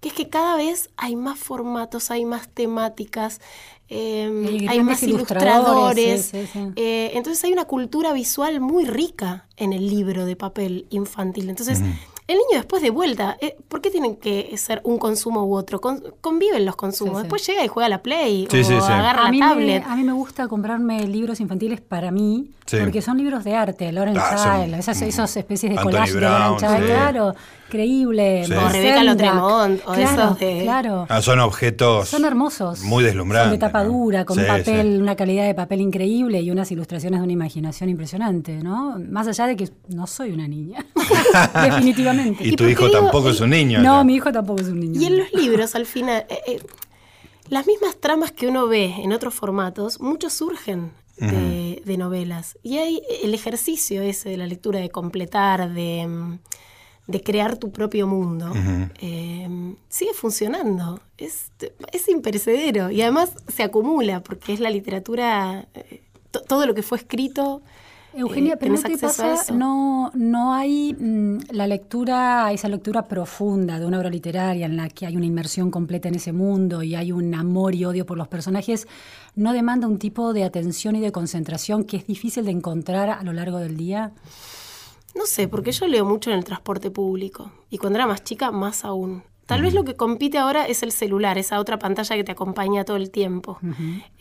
[0.00, 3.40] que es que cada vez hay más formatos, hay más temáticas,
[3.88, 6.24] eh, Y hay más ilustradores, ilustradores.
[6.26, 6.72] sí, sí, sí.
[6.76, 11.48] Eh, entonces hay una cultura visual muy rica en el libro de papel infantil.
[11.50, 11.80] Entonces,
[12.26, 15.80] el niño después de vuelta, eh, ¿por qué tienen que ser un consumo u otro?
[15.82, 17.16] Con- conviven los consumos.
[17.16, 17.22] Sí, sí.
[17.24, 18.92] Después llega y juega a la Play Sí, o sí, sí.
[18.92, 19.84] agarra A la me, tablet.
[19.86, 22.78] a mí me gusta comprarme libros infantiles para mí, Sí.
[22.80, 26.20] porque son libros de arte, Lauren Ah, Child, esas, esas especies de Anthony collage de
[26.22, 26.84] Lauren Child, sí.
[26.86, 27.34] claro,
[27.68, 28.44] creíble.
[28.46, 28.52] Sí.
[28.52, 31.06] O Rebeca Lotremont, o claro, esos de- Claro.
[31.08, 32.80] Ah, son objetos Son hermosos.
[32.82, 33.46] muy deslumbrantes.
[33.50, 33.90] Son de tapa ¿no?
[33.92, 35.00] dura, con Sí, papel, sí.
[35.02, 38.98] una calidad de papel increíble y unas ilustraciones de una imaginación impresionante, ¿no?
[39.10, 40.84] Más allá de que no soy una niña.
[41.64, 42.44] Definitivamente.
[42.46, 43.80] Y, ¿Y tu hijo digo- tampoco es un niño.
[43.82, 45.00] no, mi hijo tampoco es un niño.
[45.00, 46.60] Y en los libros, al final, eh, eh,
[47.48, 52.58] las mismas tramas que uno ve en otros formatos, muchos surgen de, de novelas.
[52.62, 56.38] Y hay el ejercicio ese de la lectura, de completar, de, mm,
[57.06, 58.50] de crear tu propio mundo,
[59.00, 61.00] eh, sigue funcionando.
[61.18, 61.50] Es,
[61.92, 62.90] es imperecedero.
[62.90, 67.60] Y además se acumula, porque es la literatura, eh, to- todo lo que fue escrito.
[68.16, 69.52] Eugenia, eh, pero ¿no tenés te acceso a pasa?
[69.52, 74.88] No, no hay mm, la lectura, esa lectura profunda de una obra literaria en la
[74.88, 78.16] que hay una inmersión completa en ese mundo y hay un amor y odio por
[78.16, 78.86] los personajes,
[79.34, 83.22] no demanda un tipo de atención y de concentración que es difícil de encontrar a
[83.24, 84.12] lo largo del día.
[85.14, 87.52] No sé, porque yo leo mucho en el transporte público.
[87.70, 89.22] Y cuando era más chica, más aún.
[89.46, 92.84] Tal vez lo que compite ahora es el celular, esa otra pantalla que te acompaña
[92.84, 93.58] todo el tiempo.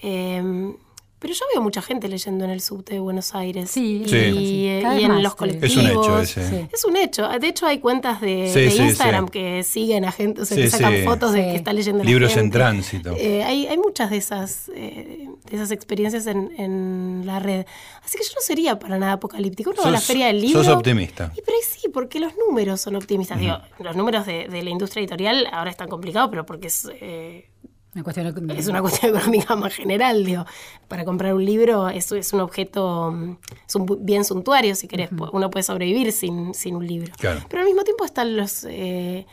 [0.02, 0.76] Eh,
[1.24, 3.72] pero yo veo mucha gente leyendo en el subte de Buenos Aires.
[3.72, 4.16] Sí, y, Sí.
[4.18, 5.38] eh, y en más, los sí.
[5.38, 5.72] colectivos.
[5.72, 6.50] Es un hecho ese.
[6.50, 6.68] Sí.
[6.74, 7.28] Es un hecho.
[7.40, 9.32] De hecho, hay cuentas de, Sí, de sí, Instagram sí.
[9.32, 11.04] que siguen a gente, o sea, Sí, que sacan sí.
[11.04, 12.58] fotos de que está leyendo la Libros en gente.
[12.58, 13.16] tránsito.
[13.18, 17.66] Eh, hay, hay muchas de esas, eh, de esas experiencias en, en la red.
[18.04, 19.70] Así que yo no sería para nada apocalíptico.
[19.70, 20.62] Uno va a la Sos- feria del libro.
[20.64, 21.32] sos optimista.
[21.38, 23.40] Y pero ahí sí, porque los números son optimistas.
[23.40, 27.50] Digo, los números de, de la industria editorial ahora están complicados, pero porque es, eh,
[27.96, 30.26] Una cuestión de- es una cuestión económica más general.
[30.26, 30.46] Digo,
[30.88, 35.10] para comprar un libro eso es un objeto, mm, es un bien suntuario, si querés.
[35.32, 37.12] Uno puede sobrevivir sin, sin un libro.
[37.20, 37.42] Claro.
[37.50, 38.66] Pero al mismo tiempo están los...
[38.70, 39.26] eh,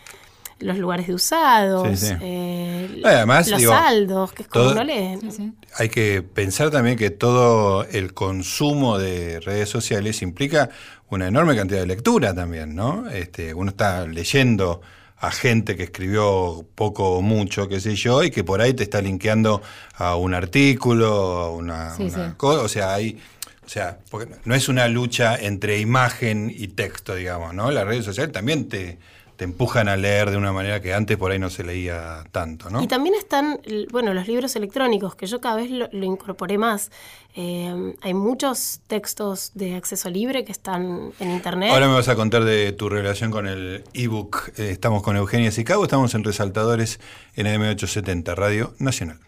[0.63, 2.15] los lugares de usados, Sí, sí.
[2.21, 5.17] eh, Además, los digo, saldos, que es como todo- uno lee.
[5.23, 5.53] Sí, sí.
[5.79, 10.69] Hay que pensar también que todo el consumo de redes sociales implica
[11.09, 13.09] una enorme cantidad de lectura también, ¿no?
[13.09, 14.83] Este, uno está leyendo
[15.21, 18.83] a gente que escribió poco o mucho, qué sé yo, y que por ahí te
[18.85, 19.61] está linkeando
[19.95, 22.35] a un artículo, a una, Sí, una sí.
[22.37, 23.21] co- o sea, hay,
[23.65, 27.71] o sea, porque no es una lucha entre imagen y texto, digamos, ¿no?
[27.71, 28.99] Las redes sociales también te,
[29.41, 32.69] te empujan a leer de una manera que antes por ahí no se leía tanto,
[32.69, 32.83] ¿no?
[32.83, 33.59] Y también están,
[33.91, 36.91] bueno, los libros electrónicos, que yo cada vez lo, lo incorporé más.
[37.35, 41.71] Eh, hay muchos textos de acceso libre que están en internet.
[41.71, 44.51] Ahora me vas a contar de tu relación con el ebook.
[44.59, 47.01] Eh, estamos con Eugenia Sicago, estamos en Resaltadores
[47.35, 49.21] en M870, Radio Nacional.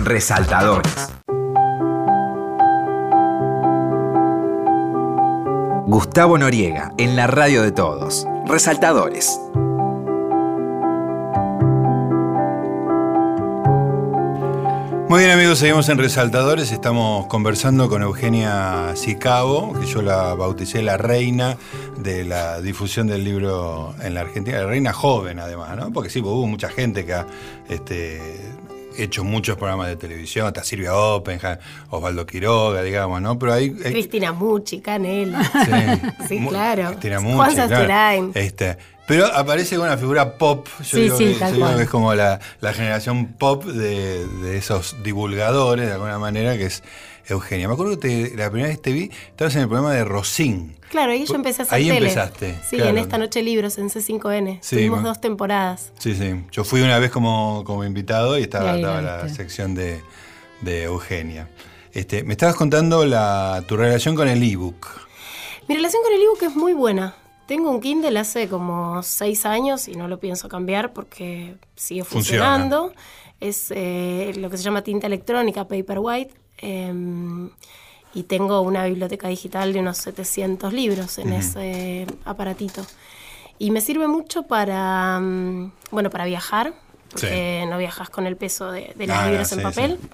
[0.00, 0.92] Resaltadores.
[5.86, 8.26] Gustavo Noriega, en la radio de todos.
[8.46, 9.40] Resaltadores.
[15.08, 20.82] Muy bien amigos, seguimos en Resaltadores, estamos conversando con Eugenia Sicabo, que yo la bauticé
[20.82, 21.56] la reina
[21.96, 25.92] de la difusión del libro en la Argentina, la reina joven además, ¿no?
[25.92, 27.16] Porque sí, hubo mucha gente que
[27.68, 28.20] este,
[28.98, 31.58] hecho muchos programas de televisión, hasta Silvia Oppenheim,
[31.90, 33.38] Osvaldo Quiroga, digamos, ¿no?
[33.38, 35.42] Pero hay, hay- Cristina Mucci, Canela.
[35.44, 36.88] Sí, Sí, claro.
[36.90, 38.30] Cristina Mucci, claro.
[38.34, 38.76] Este,
[39.06, 40.66] pero aparece una figura pop.
[40.78, 41.76] Yo Sí, digo sí, que, tal yo digo cual.
[41.76, 46.64] que es como la, la generación pop de, de esos divulgadores, de alguna manera, que
[46.66, 46.82] es
[47.26, 47.68] Eugenia.
[47.68, 50.04] Me acuerdo que te- la primera vez que te vi, estabas en el programa de
[50.04, 50.76] Rosín.
[50.90, 51.96] Claro, ahí yo empecé a hacer Ahí tele.
[51.98, 52.90] empezaste, Sí, claro.
[52.90, 54.58] en Esta Noche Libros, en C5N.
[54.62, 55.92] Sí, Tuvimos dos temporadas.
[55.98, 56.44] Sí, sí.
[56.52, 60.00] Yo fui una vez como, como invitado y estaba, estaba la sección de,
[60.60, 61.48] de Eugenia.
[61.92, 64.86] Este, me estabas contando la, tu relación con el ebook.
[65.68, 67.14] Mi relación con el ebook es muy buena.
[67.46, 72.44] Tengo un Kindle hace como seis años y no lo pienso cambiar porque sigue Funciona.
[72.54, 72.92] funcionando.
[73.40, 76.32] Es eh, lo que se llama tinta electrónica, Paperwhite.
[76.64, 77.48] Eh,
[78.14, 82.84] y tengo una biblioteca digital de unos 700 libros en ese aparatito.
[83.58, 86.74] Y me sirve mucho para, mm, bueno, para viajar,
[87.10, 89.98] porque no viajas con el peso de, de los Ah, no, libros sí, en papel.
[90.00, 90.08] sí.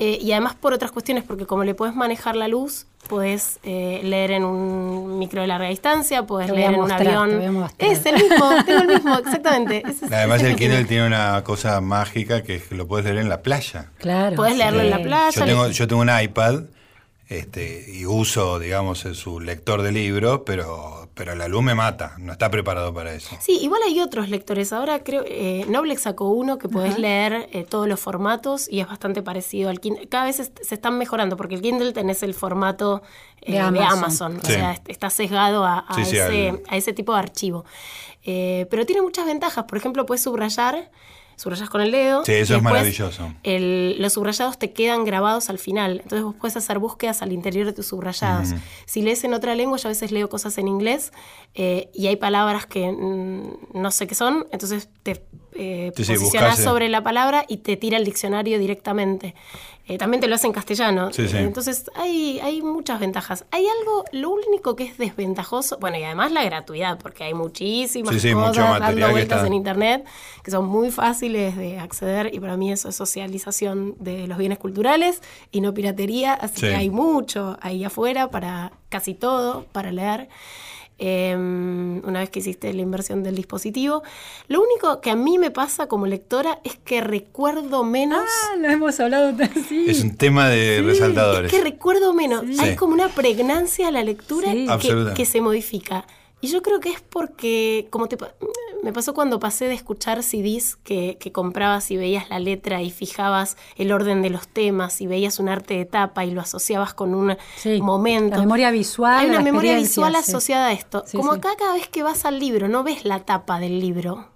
[0.00, 4.00] Eh, y además por otras cuestiones, porque como le puedes manejar la luz, puedes eh,
[4.04, 7.68] leer en un micro de larga distancia, puedes leer a en mostrar, un avión.
[7.78, 9.82] Es el mismo, tengo el mismo, exactamente.
[9.88, 13.18] Es- Además, es el Kindle tiene una cosa mágica que es que lo puedes leer
[13.18, 13.90] en la playa.
[13.98, 14.36] Claro.
[14.36, 15.30] Podés leerlo en la playa.
[15.32, 16.60] Yo tengo, yo tengo un iPad
[17.28, 22.32] este, y uso, digamos, su lector de libros, pero, pero la luz me mata, no
[22.32, 23.36] está preparado para eso.
[23.40, 24.72] Sí, igual hay otros lectores.
[24.72, 28.86] Ahora creo, eh, Noblex sacó uno que podés leer eh, todos los formatos y es
[28.86, 30.08] bastante parecido al Kindle.
[30.08, 33.02] Cada vez est- se están mejorando porque el Kindle tenés el formato
[33.42, 34.40] eh, De de Amazon.
[34.44, 34.52] Sí.
[34.52, 37.64] O sea, est- está sesgado a, a Sí, sí, ese, a ese tipo de archivo.
[38.24, 39.64] Eh, pero tiene muchas ventajas.
[39.64, 40.90] Por ejemplo, puedes subrayar,
[41.38, 42.24] subrayas con el dedo.
[42.24, 43.32] Sí, eso es maravilloso.
[43.44, 46.00] el- los subrayados te quedan grabados al final.
[46.02, 48.50] Entonces vos puedes hacer búsquedas al interior de tus subrayados.
[48.86, 51.12] Si lees en otra lengua, yo a veces leo cosas en inglés
[51.54, 55.24] eh, y hay palabras que mm, no sé qué son, entonces te
[55.54, 56.16] eh, Sí, sí,
[56.62, 59.34] sobre la palabra y te tira el diccionario directamente.
[59.90, 61.10] Eh, también te lo hace en castellano.
[61.14, 63.46] Sí, Entonces hay, hay muchas ventajas.
[63.50, 68.14] Hay algo, lo único que es desventajoso, bueno, y además la gratuidad, porque hay muchísimas
[68.14, 70.04] cosas dando vueltas en internet
[70.44, 74.58] que son muy fáciles de acceder y para mí eso es socialización de los bienes
[74.58, 76.66] culturales y no piratería, así Sí.
[76.66, 80.28] que hay mucho ahí afuera para casi todo, para leer.
[80.98, 84.02] Eh, una vez que hiciste la inversión del dispositivo.
[84.48, 88.22] Lo único que a mí me pasa como lectora es que recuerdo menos.
[88.52, 89.32] Ah, lo hemos hablado
[89.68, 89.86] sí.
[89.88, 91.52] Es un tema de resaltadores.
[91.52, 92.44] Es que recuerdo menos.
[92.58, 94.66] Hay como una pregnancia a la lectura Sí.
[94.66, 95.14] que, Absoluta.
[95.14, 96.04] que se modifica.
[96.40, 98.16] Y yo creo que es porque, como te,
[98.84, 102.90] me pasó cuando pasé de escuchar CDs que, que comprabas y veías la letra y
[102.92, 106.94] fijabas el orden de los temas y veías un arte de tapa y lo asociabas
[106.94, 108.36] con un Sí, momento.
[108.36, 110.30] la memoria visual, Hay una memoria visual sí.
[110.30, 111.02] asociada a esto.
[111.06, 114.28] Sí, como acá cada vez que vas al libro no ves la tapa del libro.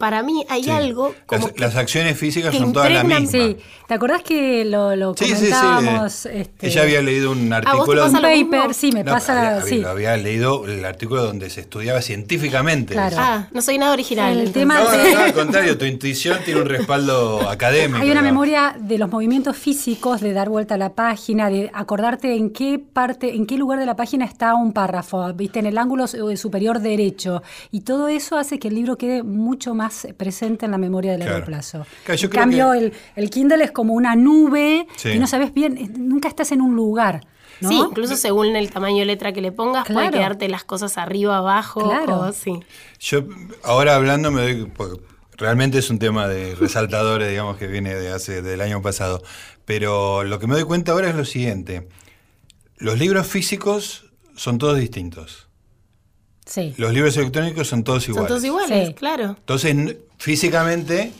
[0.00, 0.70] Para mí hay Sí.
[0.70, 3.30] algo como las, que- las acciones físicas son todas las mismas.
[3.30, 6.24] Sí, ¿te acordás que lo, lo Sí, sí, sí, comentábamos?
[6.26, 8.02] eh, este, Ella había leído un vos te artículo.
[8.02, 8.72] pasa un paper, mismo?
[8.72, 9.78] sí, me No, pasa, había, había- sí.
[9.78, 12.94] lo había leído el artículo donde se estudiaba científicamente.
[12.94, 13.16] Claro.
[13.18, 14.38] Ah, no soy nada original.
[14.38, 17.98] El tema No, de- no, no, al contrario, tu intuición tiene un respaldo académico.
[17.98, 18.24] Hay una digamos.
[18.32, 22.78] memoria de los movimientos físicos, de dar vuelta a la página, de acordarte en qué
[22.78, 26.36] parte, en qué lugar de la página está un párrafo, viste, en el ángulo su-
[26.36, 27.42] superior derecho.
[27.70, 31.18] Y todo eso hace que el libro quede mucho más presente en la memoria de
[31.18, 31.46] largo Claro.
[31.46, 31.86] plazo.
[32.04, 35.10] Claro, yo en creo cambio, que- el, el Kindle es como una nube Sí.
[35.10, 37.20] y no sabes bien, eh, nunca estás en un lugar.
[37.60, 37.68] ¿no?
[37.68, 41.36] Sí, incluso según el tamaño de letra que le pongas, puede quedarte las cosas arriba,
[41.36, 41.82] abajo.
[41.90, 42.20] Claro.
[42.20, 42.58] o- sí.
[42.98, 43.24] Yo
[43.64, 44.72] ahora hablando me doy
[45.36, 49.22] realmente es un tema de resaltadores, digamos que viene de hace del año pasado,
[49.66, 51.86] pero lo que me doy cuenta ahora es lo siguiente.
[52.78, 55.48] Los libros físicos son todos distintos.
[56.50, 56.74] Sí.
[56.78, 58.28] los libros electrónicos son todos Son iguales.
[58.28, 58.94] todos iguales, Sí.
[58.94, 59.36] claro.
[59.38, 61.12] Entonces, físicamente,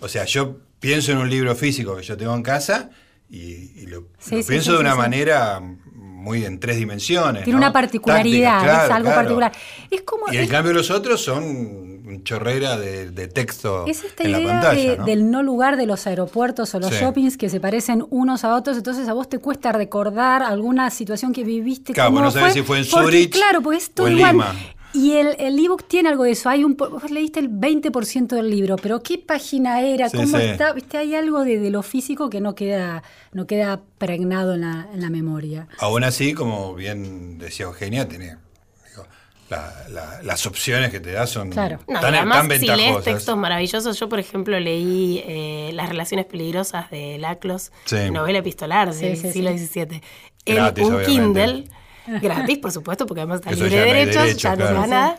[0.00, 2.90] o sea, yo pienso en un libro físico que yo tengo en casa
[3.28, 3.38] y,
[3.80, 5.60] y lo, Sí, lo sí, pienso sí, de una manera
[5.92, 7.44] muy en tres dimensiones.
[7.44, 7.64] Tiene ¿no?
[7.66, 9.20] una particularidad, Táctica, claro, es algo claro.
[9.22, 9.52] particular.
[9.90, 10.32] Es como.
[10.32, 14.40] Y en es- cambio los otros son chorrera de, de texto Es esta en la
[14.40, 14.90] idea pantalla.
[14.92, 15.04] de- ¿no?
[15.04, 17.00] del no lugar de los aeropuertos o los Sí.
[17.00, 21.32] shoppings que se parecen unos a otros, entonces a vos te cuesta recordar alguna situación
[21.32, 21.92] que viviste.
[21.92, 24.16] Claro, no sabés fue, si fue en porque, Zurich Claro, porque es todo o en
[24.18, 24.32] igual.
[24.32, 24.54] Lima.
[24.96, 26.48] Y el, el ebook tiene algo de eso.
[26.48, 30.08] Hay un, vos leíste el 20% del libro, pero ¿qué página era?
[30.08, 30.44] Sí, ¿Cómo sí.
[30.44, 30.72] está?
[30.72, 30.96] ¿Viste?
[30.96, 35.00] Hay algo de, de lo físico que no queda, no queda pregnado en la, en
[35.02, 35.68] la memoria.
[35.78, 38.36] Aún así, como bien decía Eugenia, tiene
[38.88, 39.06] digo,
[39.50, 41.78] la- la- las opciones que te da son Claro.
[41.88, 43.04] No, tan, además, tan si lees ventajosas.
[43.04, 48.10] textos maravillosos, yo por ejemplo leí eh, Las relaciones peligrosas de Laclos, Sí.
[48.10, 49.66] novela epistolar del Sí, sí, siglo sí.
[49.66, 50.00] XVII,
[50.46, 51.10] en Gratis, un obviamente.
[51.44, 51.64] Kindle,
[52.22, 54.86] gratis por supuesto, porque además está Eso libre de derechos, derecho, ya no claro.
[54.86, 55.18] nada.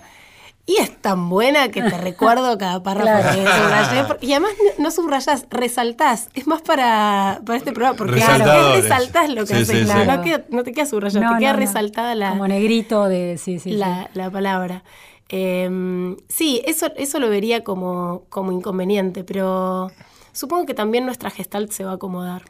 [0.70, 3.30] Y es tan buena que te recuerdo cada párrafo Claro.
[3.42, 4.04] que subrayé.
[4.06, 6.28] porque- Y además no, no subrayás, resaltás.
[6.34, 9.68] Es más para, para este programa, porque es resaltás lo que Sí, haces.
[9.80, 10.08] sí, no, sí.
[10.08, 11.66] no queda- no te queda subrayado, No, te queda no, no.
[11.66, 13.38] resaltada la, Como negrito de.
[13.38, 13.72] Sí, sí.
[13.72, 13.78] sí.
[13.78, 14.84] la, la palabra.
[15.30, 19.90] Eh, sí, eso, eso lo vería como, como inconveniente, pero
[20.34, 22.44] supongo que también nuestra gestalt se va a acomodar.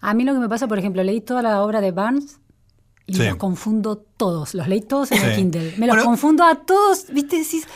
[0.00, 2.38] A mí lo que me pasa, por ejemplo, leí toda la obra de Barnes
[3.06, 3.20] y Sí.
[3.20, 4.54] me los confundo todos.
[4.54, 5.36] Los leí todos en el.
[5.36, 5.74] Kindle.
[5.78, 6.04] Me los Bueno.
[6.04, 7.36] confundo a todos, ¿viste?
[7.38, 7.66] Decís,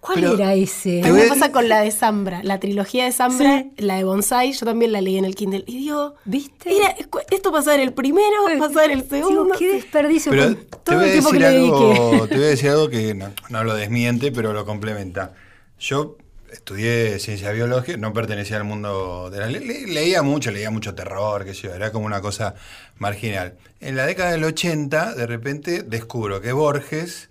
[0.00, 1.02] ¿cuál Pero era ese?
[1.02, 3.72] A mí me pasa con la de Zambra, la trilogía de Zambra, Sí.
[3.78, 5.64] la de Bonsai, yo también la leí en el Kindle.
[5.66, 6.76] Y digo, ¿Viste?
[6.76, 6.94] Era,
[7.30, 9.54] esto pasaba en el primero, pasaba en el Digo, segundo.
[9.58, 11.74] qué desperdicio Pero con te todo voy, a el tiempo que decir le dediqué.
[12.12, 15.32] algo, te voy a decir algo que no, no lo desmiente, pero lo complementa.
[15.78, 16.18] Yo
[16.54, 20.94] estudié ciencia biológica, no pertenecía al mundo de la le- le- leía mucho, leía mucho
[20.94, 22.54] terror, qué sé yo, era como una cosa
[22.96, 23.56] marginal.
[23.80, 27.28] En la década del 80, de repente descubro que Borges,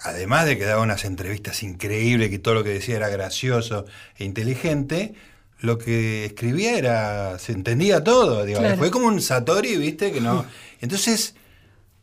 [0.00, 4.24] además de que daba unas entrevistas increíbles, que todo lo que decía era gracioso e
[4.24, 5.14] inteligente,
[5.60, 8.76] lo que escribía era, se entendía todo, digo, Claro.
[8.76, 10.44] fue como un Satori, viste, que no.
[10.80, 11.34] Entonces,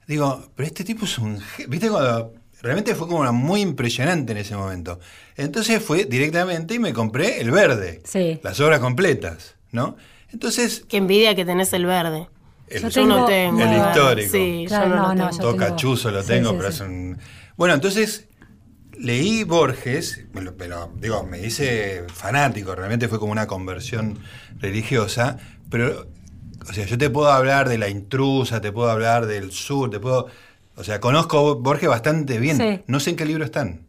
[0.08, 2.34] digo, pero este tipo es un, viste, cuando
[2.66, 5.00] realmente fue como una- muy impresionante en ese momento.
[5.38, 8.40] Entonces fue directamente y me compré el verde, Sí.
[8.44, 9.96] las obras completas, ¿no?
[10.34, 12.28] Entonces, Qué envidia que tenés el verde.
[12.68, 13.62] el, Yo Yo no tengo- tengo.
[13.62, 14.32] el histórico.
[14.32, 15.42] Sí, Claro, yo no, no, lo no, tengo.
[15.44, 16.76] todo tengo- cachuzo lo tengo, sí, pero sí.
[16.76, 17.18] es un...
[17.56, 18.28] Bueno, entonces
[18.98, 24.18] leí Borges, me lo, me lo- digo, me hice fanático, realmente fue como una conversión
[24.60, 25.38] religiosa,
[25.70, 26.08] pero,
[26.68, 30.00] o sea, yo te puedo hablar de la intrusa, te puedo hablar del sur, te
[30.00, 30.28] puedo...
[30.76, 32.82] O sea, conozco Borges bastante bien, Sí.
[32.88, 33.82] no sé en qué libro están,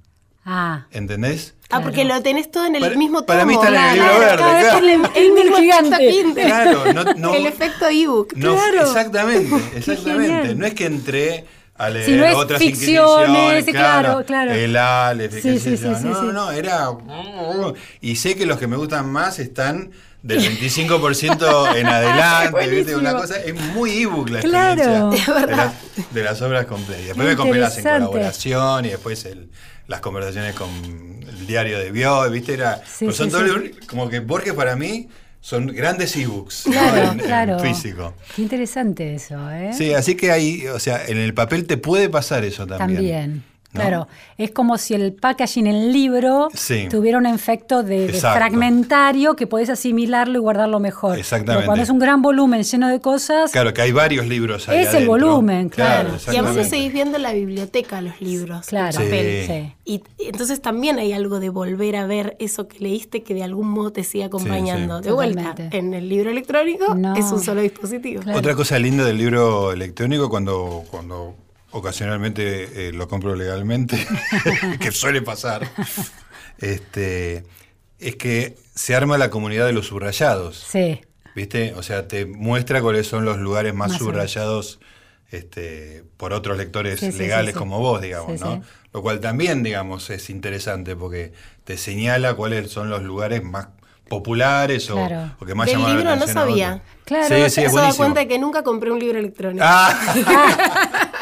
[0.44, 1.54] Ah, ¿entendés?
[1.70, 3.26] Ah, porque lo tenés todo en el Para- mismo tomo.
[3.26, 6.24] para mí está en el Claro, libro verde, claro, el, el mismo Gigante.
[6.46, 8.32] Claro, no- no- el efecto ebook.
[8.36, 8.82] No, Claro.
[8.82, 10.54] Exactamente, exactamente.
[10.54, 11.44] No es que entré
[11.76, 14.52] a leer Si no es otras ficciones, claro, claro.
[14.52, 16.26] El Aleph, Sí, sí, sí, no, sí, no, sí.
[16.32, 16.90] no, era...
[18.00, 19.90] Y sé que los que me gustan más están
[20.26, 22.96] del 25% en adelante, ¿viste?
[22.96, 25.12] Una cosa, es muy ebook la Claro.
[25.12, 25.74] experiencia de, las,
[26.12, 27.06] de las obras completas.
[27.06, 29.50] Después me compré las en colaboración y después el-
[29.86, 30.68] las conversaciones con
[31.28, 32.54] el diario de Bio, ¿viste?
[32.54, 33.54] Era, Sí, pero son sí, todos sí.
[33.54, 35.08] libros- como que Borges para mí
[35.40, 37.58] son grandes ebooks claro, en claro.
[37.60, 38.14] físico.
[38.34, 39.70] Qué interesante eso, ¿eh?
[39.78, 42.96] Sí, así que ahí, o sea, en el papel te puede pasar eso también.
[42.96, 43.44] También.
[43.72, 43.80] ¿No?
[43.80, 44.08] Claro,
[44.38, 46.86] es como si el packaging en el libro Sí.
[46.90, 51.18] tuviera un efecto de, fragmentario que podés asimilarlo y guardarlo mejor.
[51.18, 51.58] Exactamente.
[51.60, 54.78] Pero cuando es un gran volumen lleno de cosas, Claro, que hay varios libros ahí
[54.78, 56.08] Es el volumen, claro.
[56.08, 56.70] Y además lo exactamente.
[56.70, 58.66] seguís viendo en la biblioteca los libros.
[58.66, 58.96] Claro.
[58.96, 59.44] papel.
[59.46, 59.52] Sí.
[59.52, 59.72] sí.
[59.84, 63.42] Y, y entonces también hay algo de volver a ver eso que leíste que de
[63.42, 64.98] algún modo te sigue acompañando.
[64.98, 65.04] sí.
[65.04, 65.76] De vuelta, Totalmente.
[65.78, 67.14] en el libro electrónico No.
[67.14, 68.22] es un solo dispositivo.
[68.22, 68.38] Claro.
[68.38, 71.34] Otra cosa linda del libro electrónico cuando, cuando
[71.70, 73.96] ocasionalmente eh, lo compro legalmente,
[74.80, 75.68] que suele pasar,
[76.58, 77.44] este,
[77.98, 80.64] es que se arma la comunidad de los subrayados.
[80.70, 81.00] sí.
[81.34, 81.74] ¿Viste?
[81.74, 84.80] O sea, te muestra cuáles son los lugares más, Más subrayados
[85.30, 87.58] este, por otros lectores Sí, legales sí, sí.
[87.58, 88.54] como vos, digamos, Sí, ¿no?
[88.54, 88.62] sí.
[88.94, 93.68] Lo cual también, digamos, es interesante porque te señala cuáles son los lugares más
[94.08, 95.36] populares o, Claro.
[95.38, 96.80] o que más Del llamaron la libro no sabía.
[97.04, 97.96] Claro, sí, sí, Se es ha dado buenísimo.
[98.04, 99.62] cuenta de que nunca compré un libro electrónico.
[99.68, 99.92] Ah,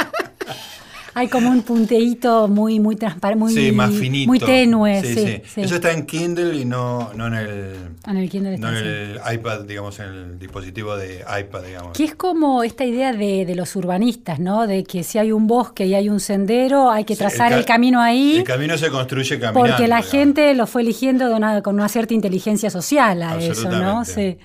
[1.17, 4.29] Hay como un punteíto muy, muy transparente, muy, sí, más finito.
[4.29, 5.01] muy tenue.
[5.01, 5.43] Sí, Sí, sí.
[5.55, 5.61] sí.
[5.63, 8.87] Eso está en Kindle y no, no en el, En el Kindle no está en
[9.21, 9.31] así.
[9.31, 11.97] el iPad, digamos, en el dispositivo de iPad, digamos.
[11.97, 14.67] Que es como esta idea de, de los urbanistas, ¿no?
[14.67, 17.65] De que si hay un bosque y hay un sendero, hay que trazar ca- el,
[17.65, 18.39] camino ahí.
[18.39, 19.61] El camino se construye caminando.
[19.61, 20.11] Porque la digamos.
[20.11, 24.05] gente lo fue eligiendo de una- con una cierta inteligencia social a eso, ¿no?
[24.05, 24.37] Sí.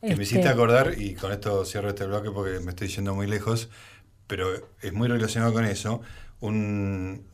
[0.00, 3.14] Que me Este, hiciste acordar, y con esto cierro este bloque porque me estoy yendo
[3.14, 3.70] muy lejos,
[4.26, 6.00] pero es muy relacionado con eso.
[6.40, 7.24] Un,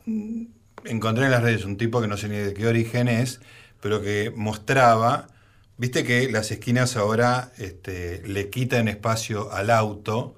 [0.85, 3.39] encontré en las redes un tipo que no sé ni de qué origen es,
[3.81, 5.27] pero que mostraba,
[5.77, 10.35] viste que las esquinas ahora este, le quitan espacio al auto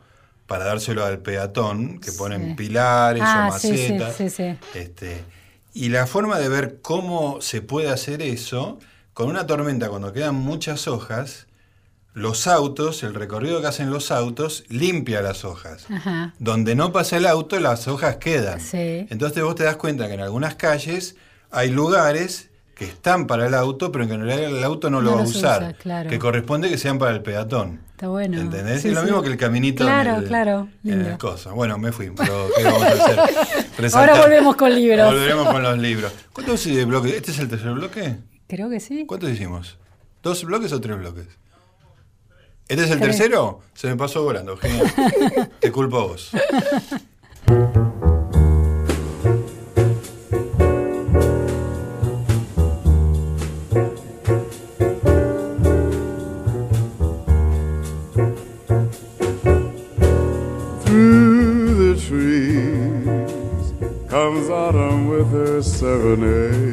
[0.47, 2.53] para dárselo al peatón, que ponen Sí.
[2.55, 4.15] pilares Ah, o sí, macetas.
[4.15, 4.57] sí, sí.
[4.73, 5.23] Este,
[5.73, 8.77] y la forma de ver cómo se puede hacer eso,
[9.13, 11.47] con una tormenta, cuando quedan muchas hojas,
[12.13, 15.85] los autos, el recorrido que hacen los autos, limpia las hojas.
[15.89, 16.33] Ajá.
[16.39, 18.59] Donde no pasa el auto, las hojas quedan.
[18.59, 19.07] Sí.
[19.09, 21.15] Entonces vos te das cuenta que en algunas calles
[21.51, 25.11] hay lugares que están para el auto, pero que en realidad el auto no lo
[25.11, 25.61] No va a usar.
[25.63, 26.09] usa, claro.
[26.09, 27.81] Que corresponde que sean para el peatón.
[27.91, 28.39] Está bueno.
[28.41, 28.81] ¿Entendés?
[28.81, 29.05] Sí, es lo sí.
[29.05, 31.17] mismo que el caminito en Claro, el- claro, en el.
[31.53, 33.19] Bueno, me fui, pero ¿qué vamos a hacer?
[33.95, 35.05] Ahora volvemos con libros.
[35.05, 36.11] Volveremos con los libros.
[36.33, 37.13] ¿Cuántos bloques?
[37.13, 38.17] ¿Este es el tercer bloque?
[38.47, 39.05] Creo que sí.
[39.05, 39.77] ¿Cuántos hicimos?
[40.23, 41.25] ¿Dos bloques o tres bloques?
[42.67, 43.17] ¿Este es el Tres.
[43.17, 43.59] tercero?
[43.73, 44.91] Se me pasó volando, genial.
[45.59, 46.31] Te culpo a vos.
[60.85, 63.73] Through the trees
[64.09, 66.72] comes autumn with her serenade.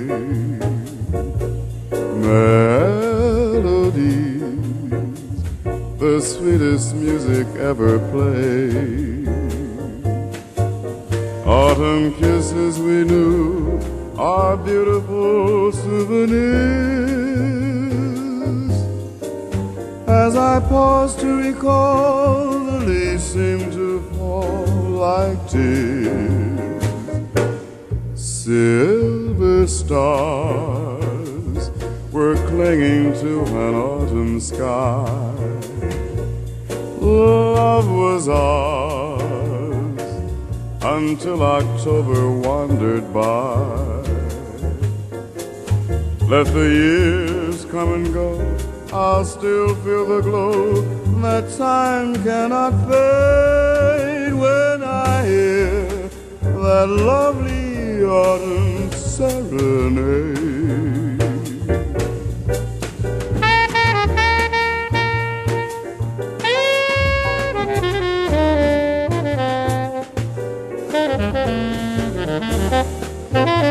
[49.21, 50.81] I'll still feel the glow
[51.21, 56.09] that time cannot fade when I hear
[56.41, 60.41] that lovely autumn serenade.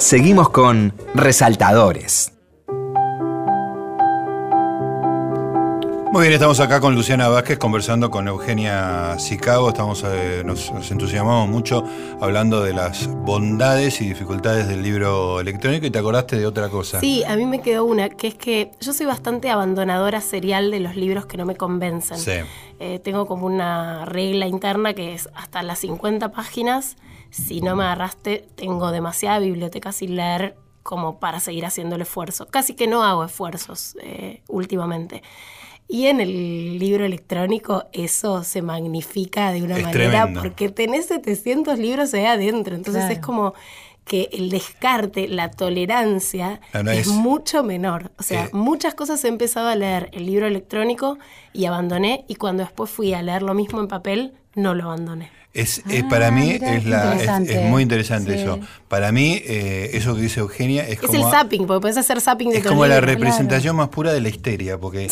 [0.00, 2.32] Seguimos con Resaltadores.
[6.10, 9.68] Muy bien, estamos acá con Luciana Vázquez conversando con Eugenia Sicago.
[9.68, 11.84] Estamos, eh, nos, nos entusiasmamos mucho
[12.18, 16.98] hablando de las bondades y dificultades del libro electrónico y te acordaste de otra cosa.
[16.98, 20.80] Sí, a mí me quedó una, que es que yo soy bastante abandonadora serial de
[20.80, 22.18] los libros que no me convencen.
[22.18, 22.32] Sí.
[22.80, 26.96] Eh, tengo como una regla interna que es hasta las 50 páginas,
[27.30, 32.46] si no me agarraste, tengo demasiada biblioteca sin leer como para seguir haciendo el esfuerzo.
[32.48, 35.22] Casi que no hago esfuerzos eh, últimamente.
[35.86, 40.40] Y en el libro electrónico eso se magnifica de una Es manera tremendo.
[40.42, 42.74] porque tenés 700 libros ahí adentro.
[42.76, 43.14] Entonces Claro.
[43.14, 43.54] es como
[44.04, 48.10] que el descarte, la tolerancia No, no es, es- mucho menor.
[48.18, 48.50] O sea, Eh.
[48.52, 51.18] muchas cosas he empezado a leer el libro electrónico
[51.52, 55.30] y abandoné y cuando después fui a leer lo mismo en papel, no lo abandoné.
[55.52, 58.42] Es, es- para mí mira, es, la, es, muy interesante Sí.
[58.42, 58.60] eso.
[58.86, 62.20] Para mí, eh, eso que dice Eugenia es, Es como, el zapping, porque puedes hacer
[62.20, 63.06] zapping de es como la libro.
[63.12, 65.08] representación más pura de la histeria, porque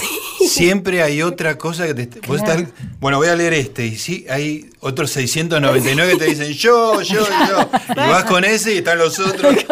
[0.49, 2.21] siempre hay otra cosa que te...
[2.27, 2.65] vos estás-
[3.01, 7.21] bueno, voy a leer este, y sí, hay otros 699 que te dicen yo, yo,
[7.49, 7.71] yo.
[7.95, 9.55] Y vas con ese y están los otros.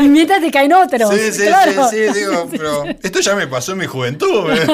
[0.00, 1.12] Y mientras te caen otros.
[1.14, 1.88] Sí, sí, claro.
[1.90, 4.50] sí, sí, digo, pero esto ya me pasó en mi juventud.
[4.52, 4.66] ¿eh?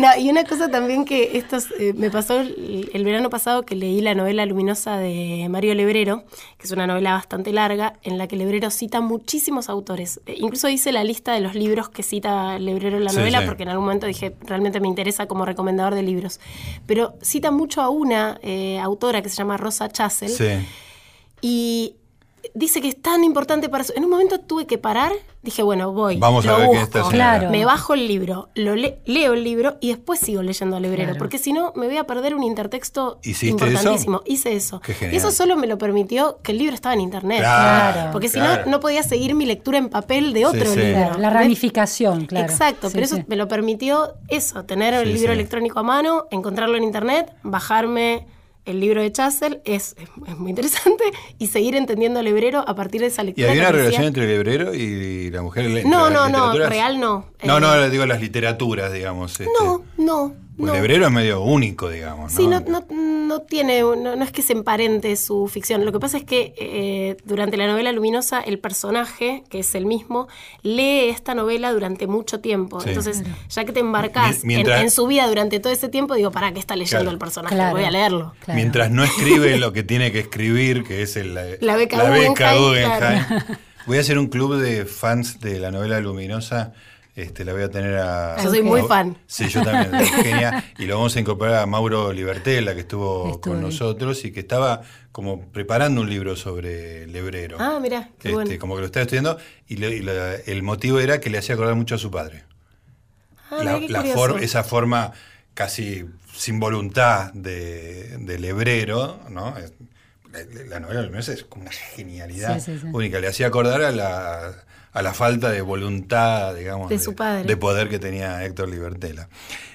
[0.00, 3.76] No, y una cosa también que estos, eh, me pasó el, el verano pasado que
[3.76, 6.24] leí la novela luminosa de Mario Lebrero,
[6.58, 10.20] que es una novela bastante larga, en la que Lebrero cita muchísimos autores.
[10.26, 13.40] Eh, incluso hice la lista de los libros que cita Lebrero en la Sí, novela,
[13.40, 13.46] sí.
[13.46, 16.40] porque en algún momento dije, realmente me interesa como recomendador de libros.
[16.86, 20.66] Pero cita mucho a una eh, autora que se llama Rosa Chassel, Sí.
[21.40, 21.96] y
[22.54, 23.92] dice que es tan importante para su...
[23.96, 26.16] En un momento tuve que parar, dije, bueno, voy.
[26.18, 26.82] Vamos a lo ver qué busco.
[26.84, 27.14] esta señora.
[27.38, 27.50] Claro.
[27.50, 31.04] Me bajo el libro, lo le- leo el libro y después sigo leyendo al librero,
[31.10, 31.18] Claro.
[31.18, 34.22] porque si no me voy a perder un intertexto ¿Hiciste importantísimo.
[34.26, 34.80] Hice eso.
[34.80, 35.14] Qué genial.
[35.14, 37.38] Y eso solo me lo permitió que el libro estaba en internet.
[37.40, 38.64] Claro, Porque si claro.
[38.66, 40.78] no, no podía seguir mi lectura en papel de otro sí.
[40.80, 41.18] libro.
[41.18, 42.46] La ramificación, claro.
[42.46, 43.24] Exacto, Sí, pero eso sí.
[43.28, 45.34] me lo permitió eso, tener el Sí, libro sí.
[45.34, 48.26] electrónico a mano, encontrarlo en internet, bajarme
[48.64, 51.04] el libro de Chassel, es, es- muy interesante,
[51.38, 53.50] y seguir entendiendo el hebrero a partir de esa ¿Y lectura.
[53.50, 55.84] había que una relación decía- entre el hebrero y la mujer?
[55.86, 57.26] No, no, no, real no.
[57.42, 59.32] No, Eh, no, digo las literaturas, digamos.
[59.32, 59.46] este.
[59.60, 60.74] No, no, Pues no.
[60.74, 62.32] El hebrero es medio único, digamos.
[62.32, 65.84] Sí, no, no, no tiene, no, no es que se emparente su ficción.
[65.84, 69.84] Lo que pasa es que eh, durante la novela Luminosa, el personaje, que es el
[69.84, 70.28] mismo,
[70.62, 72.80] lee esta novela durante mucho tiempo.
[72.80, 72.90] Sí.
[72.90, 76.52] Entonces, ya que te mientras- en, en su vida durante todo ese tiempo, digo, ¿para
[76.52, 77.10] qué está leyendo Claro.
[77.10, 77.54] el personaje?
[77.56, 77.74] Claro.
[77.76, 78.34] Voy a leerlo.
[78.44, 78.56] Claro.
[78.56, 82.62] Mientras no escribe lo que tiene que escribir, que es el, La beca beca Guggenheim,
[82.62, 83.24] Guggenheim.
[83.26, 83.44] claro.
[83.86, 86.72] Voy a hacer un club de fans de la novela Luminosa.
[87.16, 88.36] Este, la voy a tener a.
[88.42, 89.16] Yo soy muy a- fan.
[89.26, 90.64] Sí, yo también, de Eugenia.
[90.78, 94.82] Y lo vamos a incorporar a Mauro Libertela, que estuvo con nosotros y que estaba
[95.12, 97.56] como preparando un libro sobre el hebrero.
[97.60, 97.78] Ah,
[98.18, 98.50] qué Este, bueno.
[98.58, 99.38] Como que lo estaba estudiando.
[99.68, 102.42] Y, lo- y la- el motivo era que le hacía acordar mucho a su padre.
[103.50, 104.02] Ah, la, la
[104.38, 105.12] esa forma
[105.54, 106.04] casi
[106.34, 109.54] sin voluntad de, del hebrero, ¿no?
[110.32, 112.86] La, la novela de es como una genialidad Sí, sí, sí.
[112.92, 113.20] única.
[113.20, 114.52] Le hacía acordar a la,
[114.94, 117.44] a la falta de voluntad, digamos, De su padre.
[117.44, 119.28] de poder que tenía Héctor Libertela.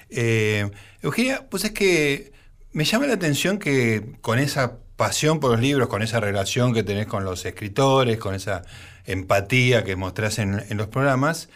[0.08, 0.68] Eh,
[1.02, 2.32] Eugenia, pues es que
[2.72, 6.82] me llama la atención que con esa pasión por los libros, con esa relación que
[6.82, 8.62] tenés con los escritores, con esa
[9.04, 11.48] empatía que mostrás en, en los programas,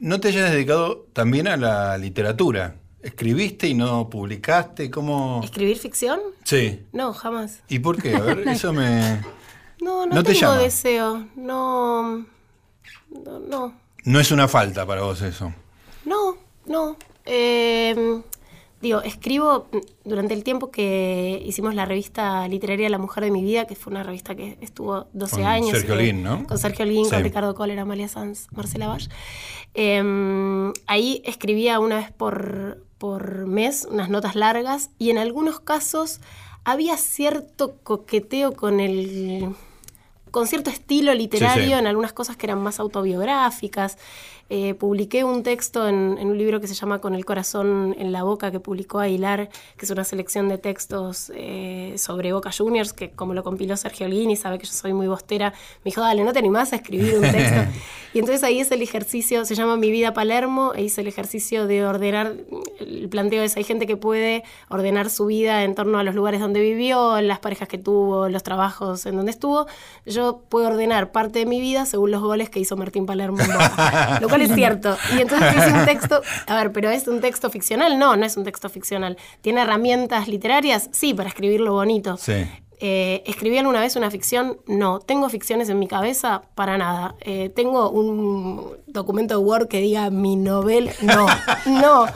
[0.00, 2.76] no te hayas dedicado también a la literatura.
[3.02, 4.90] ¿Escribiste y no publicaste?
[4.90, 5.40] ¿Cómo...?
[5.44, 6.20] ¿Escribir ficción?
[6.44, 6.82] Sí.
[6.92, 7.60] No, jamás.
[7.68, 8.14] ¿Y por qué?
[8.16, 9.20] A ver, eso me...
[9.80, 11.28] No, no, ¿No te tengo deseo.
[11.36, 12.26] No,
[13.10, 13.74] no, no.
[14.04, 15.52] No es una falta para vos eso.
[16.04, 16.36] No,
[16.66, 16.96] no.
[17.24, 18.20] Eh,
[18.80, 19.66] digo, escribo
[20.04, 23.90] durante el tiempo que hicimos la revista literaria La Mujer de mi Vida, que fue
[23.90, 25.70] una revista que estuvo 12 Con años.
[25.70, 26.46] Sergio que- Lin, ¿no?
[26.46, 27.10] Con Sergio Lin, Sí.
[27.10, 29.08] con Ricardo Kohler, Amalia Sanz, Marcela Vall.
[29.74, 36.20] Eh, ahí escribía una vez por, por mes unas notas largas y en algunos casos
[36.64, 39.54] había cierto coqueteo con el
[40.30, 41.72] con cierto estilo literario Sí, sí.
[41.72, 43.98] en algunas cosas que eran más autobiográficas.
[44.50, 48.12] Eh, publiqué un texto en, en un libro que se llama Con el corazón en
[48.12, 52.94] la boca, que publicó Aguilar, que es una selección de textos eh, sobre Boca Juniors,
[52.94, 55.50] que como lo compiló Sergio Lini, sabe que yo soy muy bostera,
[55.84, 57.60] me dijo, dale, no te animás a escribir un texto.
[58.14, 61.66] y entonces ahí es el ejercicio, se llama Mi vida Palermo, e hice el ejercicio
[61.66, 62.34] de ordenar,
[62.80, 66.40] el planteo es, hay gente que puede ordenar su vida en torno a los lugares
[66.40, 69.66] donde vivió, las parejas que tuvo, los trabajos en donde estuvo.
[70.06, 73.48] Yo puedo ordenar parte de mi vida según los goles que hizo Martín Palermo en
[73.48, 74.96] Boca, lo cual es cierto.
[75.16, 77.98] Y entonces hice un texto, a ver, pero ¿es un texto ficcional?
[77.98, 79.16] No, no es un texto ficcional.
[79.40, 80.88] ¿Tiene herramientas literarias?
[80.92, 82.16] Sí, para escribirlo bonito.
[82.16, 82.46] Sí.
[82.80, 84.58] Eh, ¿Escribí alguna vez una ficción?
[84.66, 85.00] No.
[85.00, 86.42] ¿Tengo ficciones en mi cabeza?
[86.54, 87.16] Para nada.
[87.20, 90.92] Eh, ¿Tengo un documento de Word que diga mi novela?
[91.02, 91.26] No,
[91.66, 92.06] no.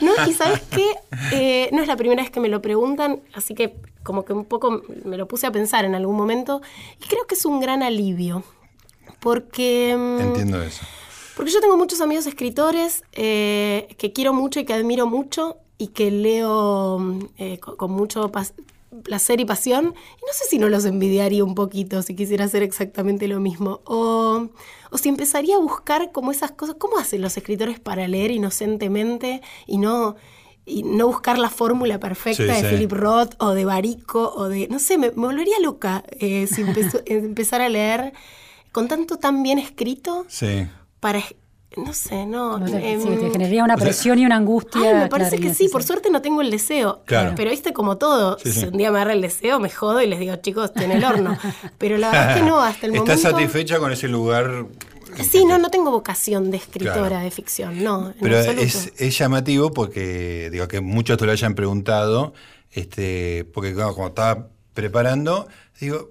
[0.00, 0.86] no y ¿sabes qué?
[1.32, 3.74] Eh, no es la primera vez que me lo preguntan, así que
[4.04, 6.60] como que un poco me lo puse a pensar en algún momento
[7.00, 8.44] y creo que es un gran alivio.
[9.20, 9.96] Porque...
[9.96, 10.84] mm, Entiendo eso.
[11.36, 15.88] Porque yo tengo muchos amigos escritores eh, que quiero mucho y que admiro mucho y
[15.88, 18.30] que leo mm, eh, con, con mucho
[19.04, 19.86] placer y pasión.
[19.86, 23.80] Y no sé si no los envidiaría un poquito si quisiera hacer exactamente lo mismo.
[23.84, 24.48] O,
[24.90, 26.76] o si empezaría a buscar como esas cosas.
[26.78, 30.16] ¿Cómo hacen los escritores para leer inocentemente y no,
[30.66, 32.74] y no buscar la fórmula perfecta Sí, de sí.
[32.76, 36.62] Philip Roth o de Barico o de, no sé, me, me volvería loca eh, si
[36.64, 38.12] empezo- empezar a leer
[38.70, 40.66] con tanto tan bien escrito Sí.
[41.02, 41.20] Para,
[41.76, 42.52] no sé, no.
[42.52, 44.80] Como te- em, sí, te generaría una presión y una angustia.
[44.82, 47.02] Ay, me parece claro, que sí, por suerte no tengo el deseo.
[47.06, 47.32] Claro.
[47.36, 50.06] Pero viste como todo, Sí, si un día me agarra el deseo, me jodo y
[50.06, 51.36] les digo, chicos, tiene el horno.
[51.78, 53.30] Pero la verdad es que no, hasta el ¿Estás momento.
[53.30, 54.66] satisfecha con ese lugar?
[55.28, 57.24] Sí, no, no tengo vocación de escritora Claro.
[57.24, 58.08] de ficción, no.
[58.10, 62.32] en Pero es, es llamativo porque, digo, que muchos te lo hayan preguntado,
[62.70, 65.48] este, porque como estaba preparando,
[65.80, 66.08] digo,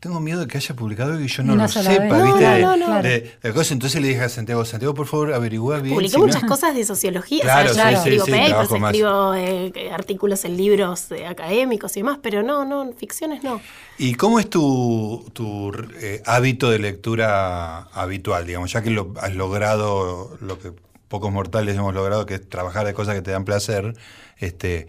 [0.00, 2.00] tengo miedo de que haya publicado algo y yo no Una lo sepa, vez.
[2.00, 2.20] ¿viste?
[2.22, 3.02] no, de, no, no.
[3.02, 3.38] de- de.
[3.42, 5.94] Entonces le dije a Santiago, Santiago, por favor, averigua bien.
[5.94, 9.72] Publiqué si no- muchas cosas de sociología, Claro, o sea, sí, sí, papers, escribo eh,
[9.92, 13.60] artículos en libros eh, académicos y demás, pero no, no, ficciones no.
[13.98, 18.46] ¿Y cómo es tu, tu, eh, hábito de lectura habitual?
[18.46, 20.72] Digamos, ya que lo, has logrado lo que
[21.08, 23.94] pocos mortales hemos logrado, que es trabajar de cosas que te dan placer,
[24.38, 24.88] este,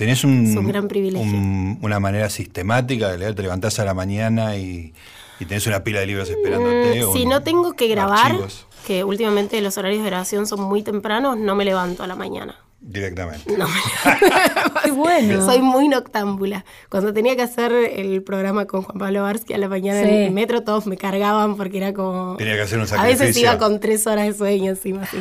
[0.00, 1.22] ¿tenés un, Es un gran privilegio.
[1.30, 3.34] un- una manera sistemática de leer?
[3.34, 4.94] ¿Te levantás a la mañana y,
[5.38, 7.00] y tenés una pila de libros esperándote?
[7.04, 10.46] Mm, o si un- no tengo que grabar, archivos que últimamente los horarios de grabación
[10.46, 12.56] son muy tempranos, no me levanto a la mañana.
[12.80, 13.54] Directamente.
[13.58, 15.44] No me bueno.
[15.44, 16.64] Soy muy noctámbula.
[16.88, 20.30] Cuando tenía que hacer el programa con Juan Pablo Barsky a la mañana en el
[20.30, 22.36] metro, todos me cargaban porque era como...
[22.38, 23.42] Tenía que hacer un A veces sacrificio.
[23.42, 25.02] iba con tres horas de sueño encima.
[25.02, 25.18] así.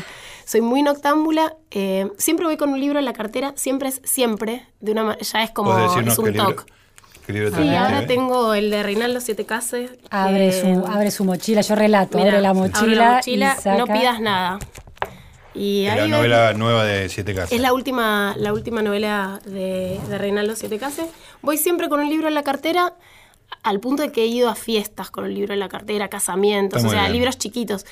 [0.50, 1.54] Soy muy noctámbula.
[1.70, 3.54] eh, siempre voy con un libro en la cartera.
[3.56, 4.66] Siempre es siempre.
[4.80, 5.70] De una ya es como...
[5.72, 6.64] ¿Podés decirnos Es un toque.
[7.28, 9.92] Sí, ahora tengo el de Reinaldo Siete Cases.
[10.10, 13.78] Abre, eh, su, abre su mochila, yo relato, abre la mochila, la mochila, y saca...
[13.78, 14.58] no pidas nada.
[15.54, 17.52] Y es la ven- novela nueva de Siete Casas.
[17.52, 21.06] es la última, la última novela de, de Reinaldo Siete Cases.
[21.44, 22.94] Voy siempre con un libro en la cartera,
[23.62, 26.78] al punto de que he ido a fiestas con un libro en la cartera, casamientos,
[26.78, 27.14] Está o sea, bien.
[27.14, 27.86] libros chiquitos.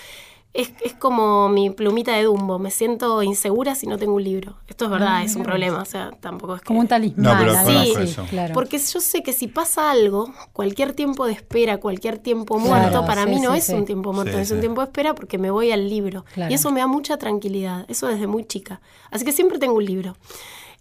[0.54, 2.58] Es, es como mi plumita de Dumbo.
[2.58, 4.56] Me siento insegura si no tengo un libro.
[4.68, 5.82] Esto es verdad, es un problema.
[5.82, 6.68] O sea, tampoco es que...
[6.68, 7.24] Como un talismán.
[7.24, 8.26] No, pero eso.
[8.28, 8.54] claro.
[8.56, 13.06] Porque yo sé que si pasa algo, cualquier tiempo de espera, cualquier tiempo Claro, muerto,
[13.06, 13.74] para sí, mí no sí, es sí.
[13.74, 14.54] un tiempo muerto, Sí, es sí.
[14.56, 16.26] un tiempo de espera porque me voy al libro.
[16.34, 16.52] Claro.
[16.52, 18.82] Y eso me da mucha tranquilidad, eso desde muy chica.
[19.12, 20.16] Así que siempre tengo un libro.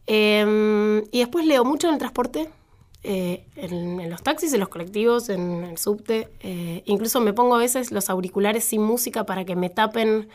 [0.06, 2.48] Eh, y después leo mucho en el transporte,
[3.02, 6.28] eh, en, en los taxis, en los colectivos, en el subte.
[6.40, 10.28] eh, incluso me pongo a veces los auriculares sin música para que me tapen.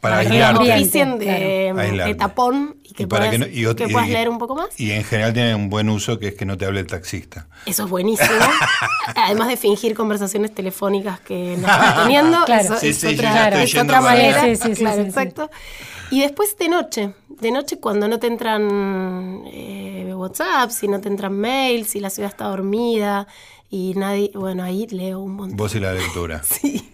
[0.00, 2.04] Para que oficien de, Claro.
[2.06, 4.28] de tapón y que, Y para puedas, que no- y que y- puedas y- leer
[4.28, 4.78] un poco más.
[4.78, 7.48] Y en general tiene un buen uso que es que no te hable el taxista.
[7.66, 8.28] Eso es buenísimo.
[9.16, 12.44] Además de fingir conversaciones telefónicas que no estás teniendo.
[12.44, 12.62] Claro.
[12.64, 14.42] Eso Sí, es sí, otra, ya estoy es yendo otra para manera.
[14.42, 14.54] allá.
[14.56, 15.08] Sí, sí, sí, Claro, sí, sí.
[15.08, 15.50] exacto.
[16.12, 17.14] Y después de noche.
[17.40, 22.10] De noche cuando no te entran eh, WhatsApp, si no te entran mails, si la
[22.10, 23.26] ciudad está dormida
[23.70, 24.32] y nadie...
[24.34, 25.56] Bueno, ahí leo un montón.
[25.56, 26.42] Vos y la lectura.
[26.60, 26.90] Sí.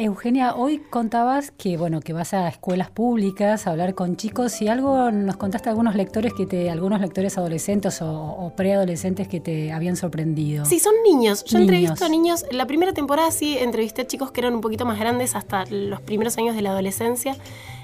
[0.00, 4.68] Eugenia, hoy contabas que bueno que vas a escuelas públicas a hablar con chicos y
[4.68, 9.72] algo nos contaste algunos lectores que te, algunos lectores adolescentes o, o preadolescentes que te
[9.72, 10.64] habían sorprendido.
[10.66, 11.42] Sí, son niños.
[11.46, 11.72] Yo Niños.
[11.72, 12.44] entrevisto a niños.
[12.52, 16.00] La primera temporada sí entrevisté a chicos que eran un poquito más grandes hasta los
[16.00, 17.36] primeros años de la adolescencia.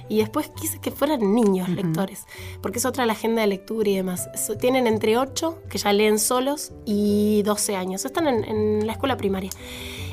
[0.08, 2.26] Y después quise que fueran niños lectores,
[2.62, 4.28] porque es otra la agenda de lectura y demás.
[4.36, 8.04] So- tienen entre 8, que ya leen solos, y 12 años.
[8.04, 9.50] Están en, en la escuela primaria.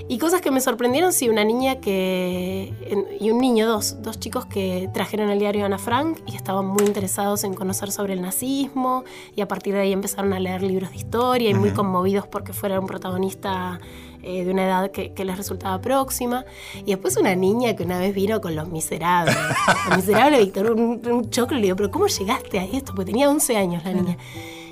[0.07, 2.73] Y cosas que me sorprendieron, sí, una niña que...
[2.89, 6.65] en- y un niño, dos, dos chicos que trajeron el diario Ana Frank y estaban
[6.65, 9.03] muy interesados en conocer sobre el nazismo
[9.35, 12.51] y a partir de ahí empezaron a leer libros de historia y muy conmovidos porque
[12.51, 13.79] fuera un protagonista
[14.23, 16.45] eh, de una edad que, que les resultaba próxima.
[16.85, 19.35] Y después una niña que una vez vino con Los Miserables.
[19.89, 21.57] Los Miserables, Víctor, un, un choclo.
[21.57, 22.93] Le digo, pero ¿cómo llegaste a esto?
[22.95, 24.17] Porque tenía 11 años la niña.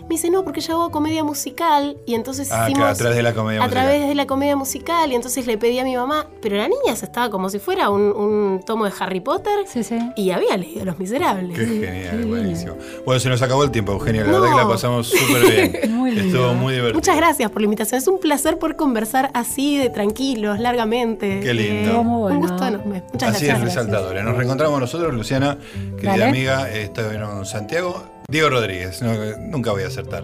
[0.09, 2.89] Me dice, no, porque yo hago comedia musical y entonces Ah, hicimos...
[2.89, 3.83] a través de la comedia a musical.
[3.85, 6.95] través de la comedia musical y entonces le pedí a mi mamá, pero la niña
[6.95, 9.99] se estaba como si fuera un, un tomo de Harry Potter Sí, sí.
[10.15, 11.57] y había leído Los Miserables.
[11.57, 12.73] Qué genial, buenísimo.
[13.05, 14.23] Bueno, se nos acabó el tiempo, Eugenia.
[14.23, 14.41] La No.
[14.41, 15.79] verdad que la pasamos súper bien.
[15.95, 16.37] Muy lindo.
[16.39, 16.95] Estuvo muy divertido.
[16.95, 17.99] Muchas gracias por la invitación.
[17.99, 21.39] Es un placer poder conversar así de tranquilos, largamente.
[21.41, 21.81] Qué lindo.
[21.89, 22.39] Estuvo muy bueno.
[22.39, 23.03] Un gusto enorme.
[23.13, 23.57] Muchas Así gracias.
[23.59, 24.23] es, resaltadores.
[24.23, 25.57] Nos reencontramos nosotros, Luciana,
[25.97, 26.23] querida Dale.
[26.25, 26.69] amiga.
[26.71, 28.18] Estuvieron Santiago.
[28.29, 30.23] Diego Rodríguez, no, nunca voy a acertar.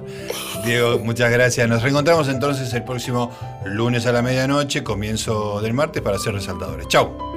[0.64, 1.68] Diego, muchas gracias.
[1.68, 3.32] Nos reencontramos entonces el próximo
[3.66, 6.88] lunes a la medianoche, comienzo del martes, para hacer resaltadores.
[6.88, 7.35] Chau.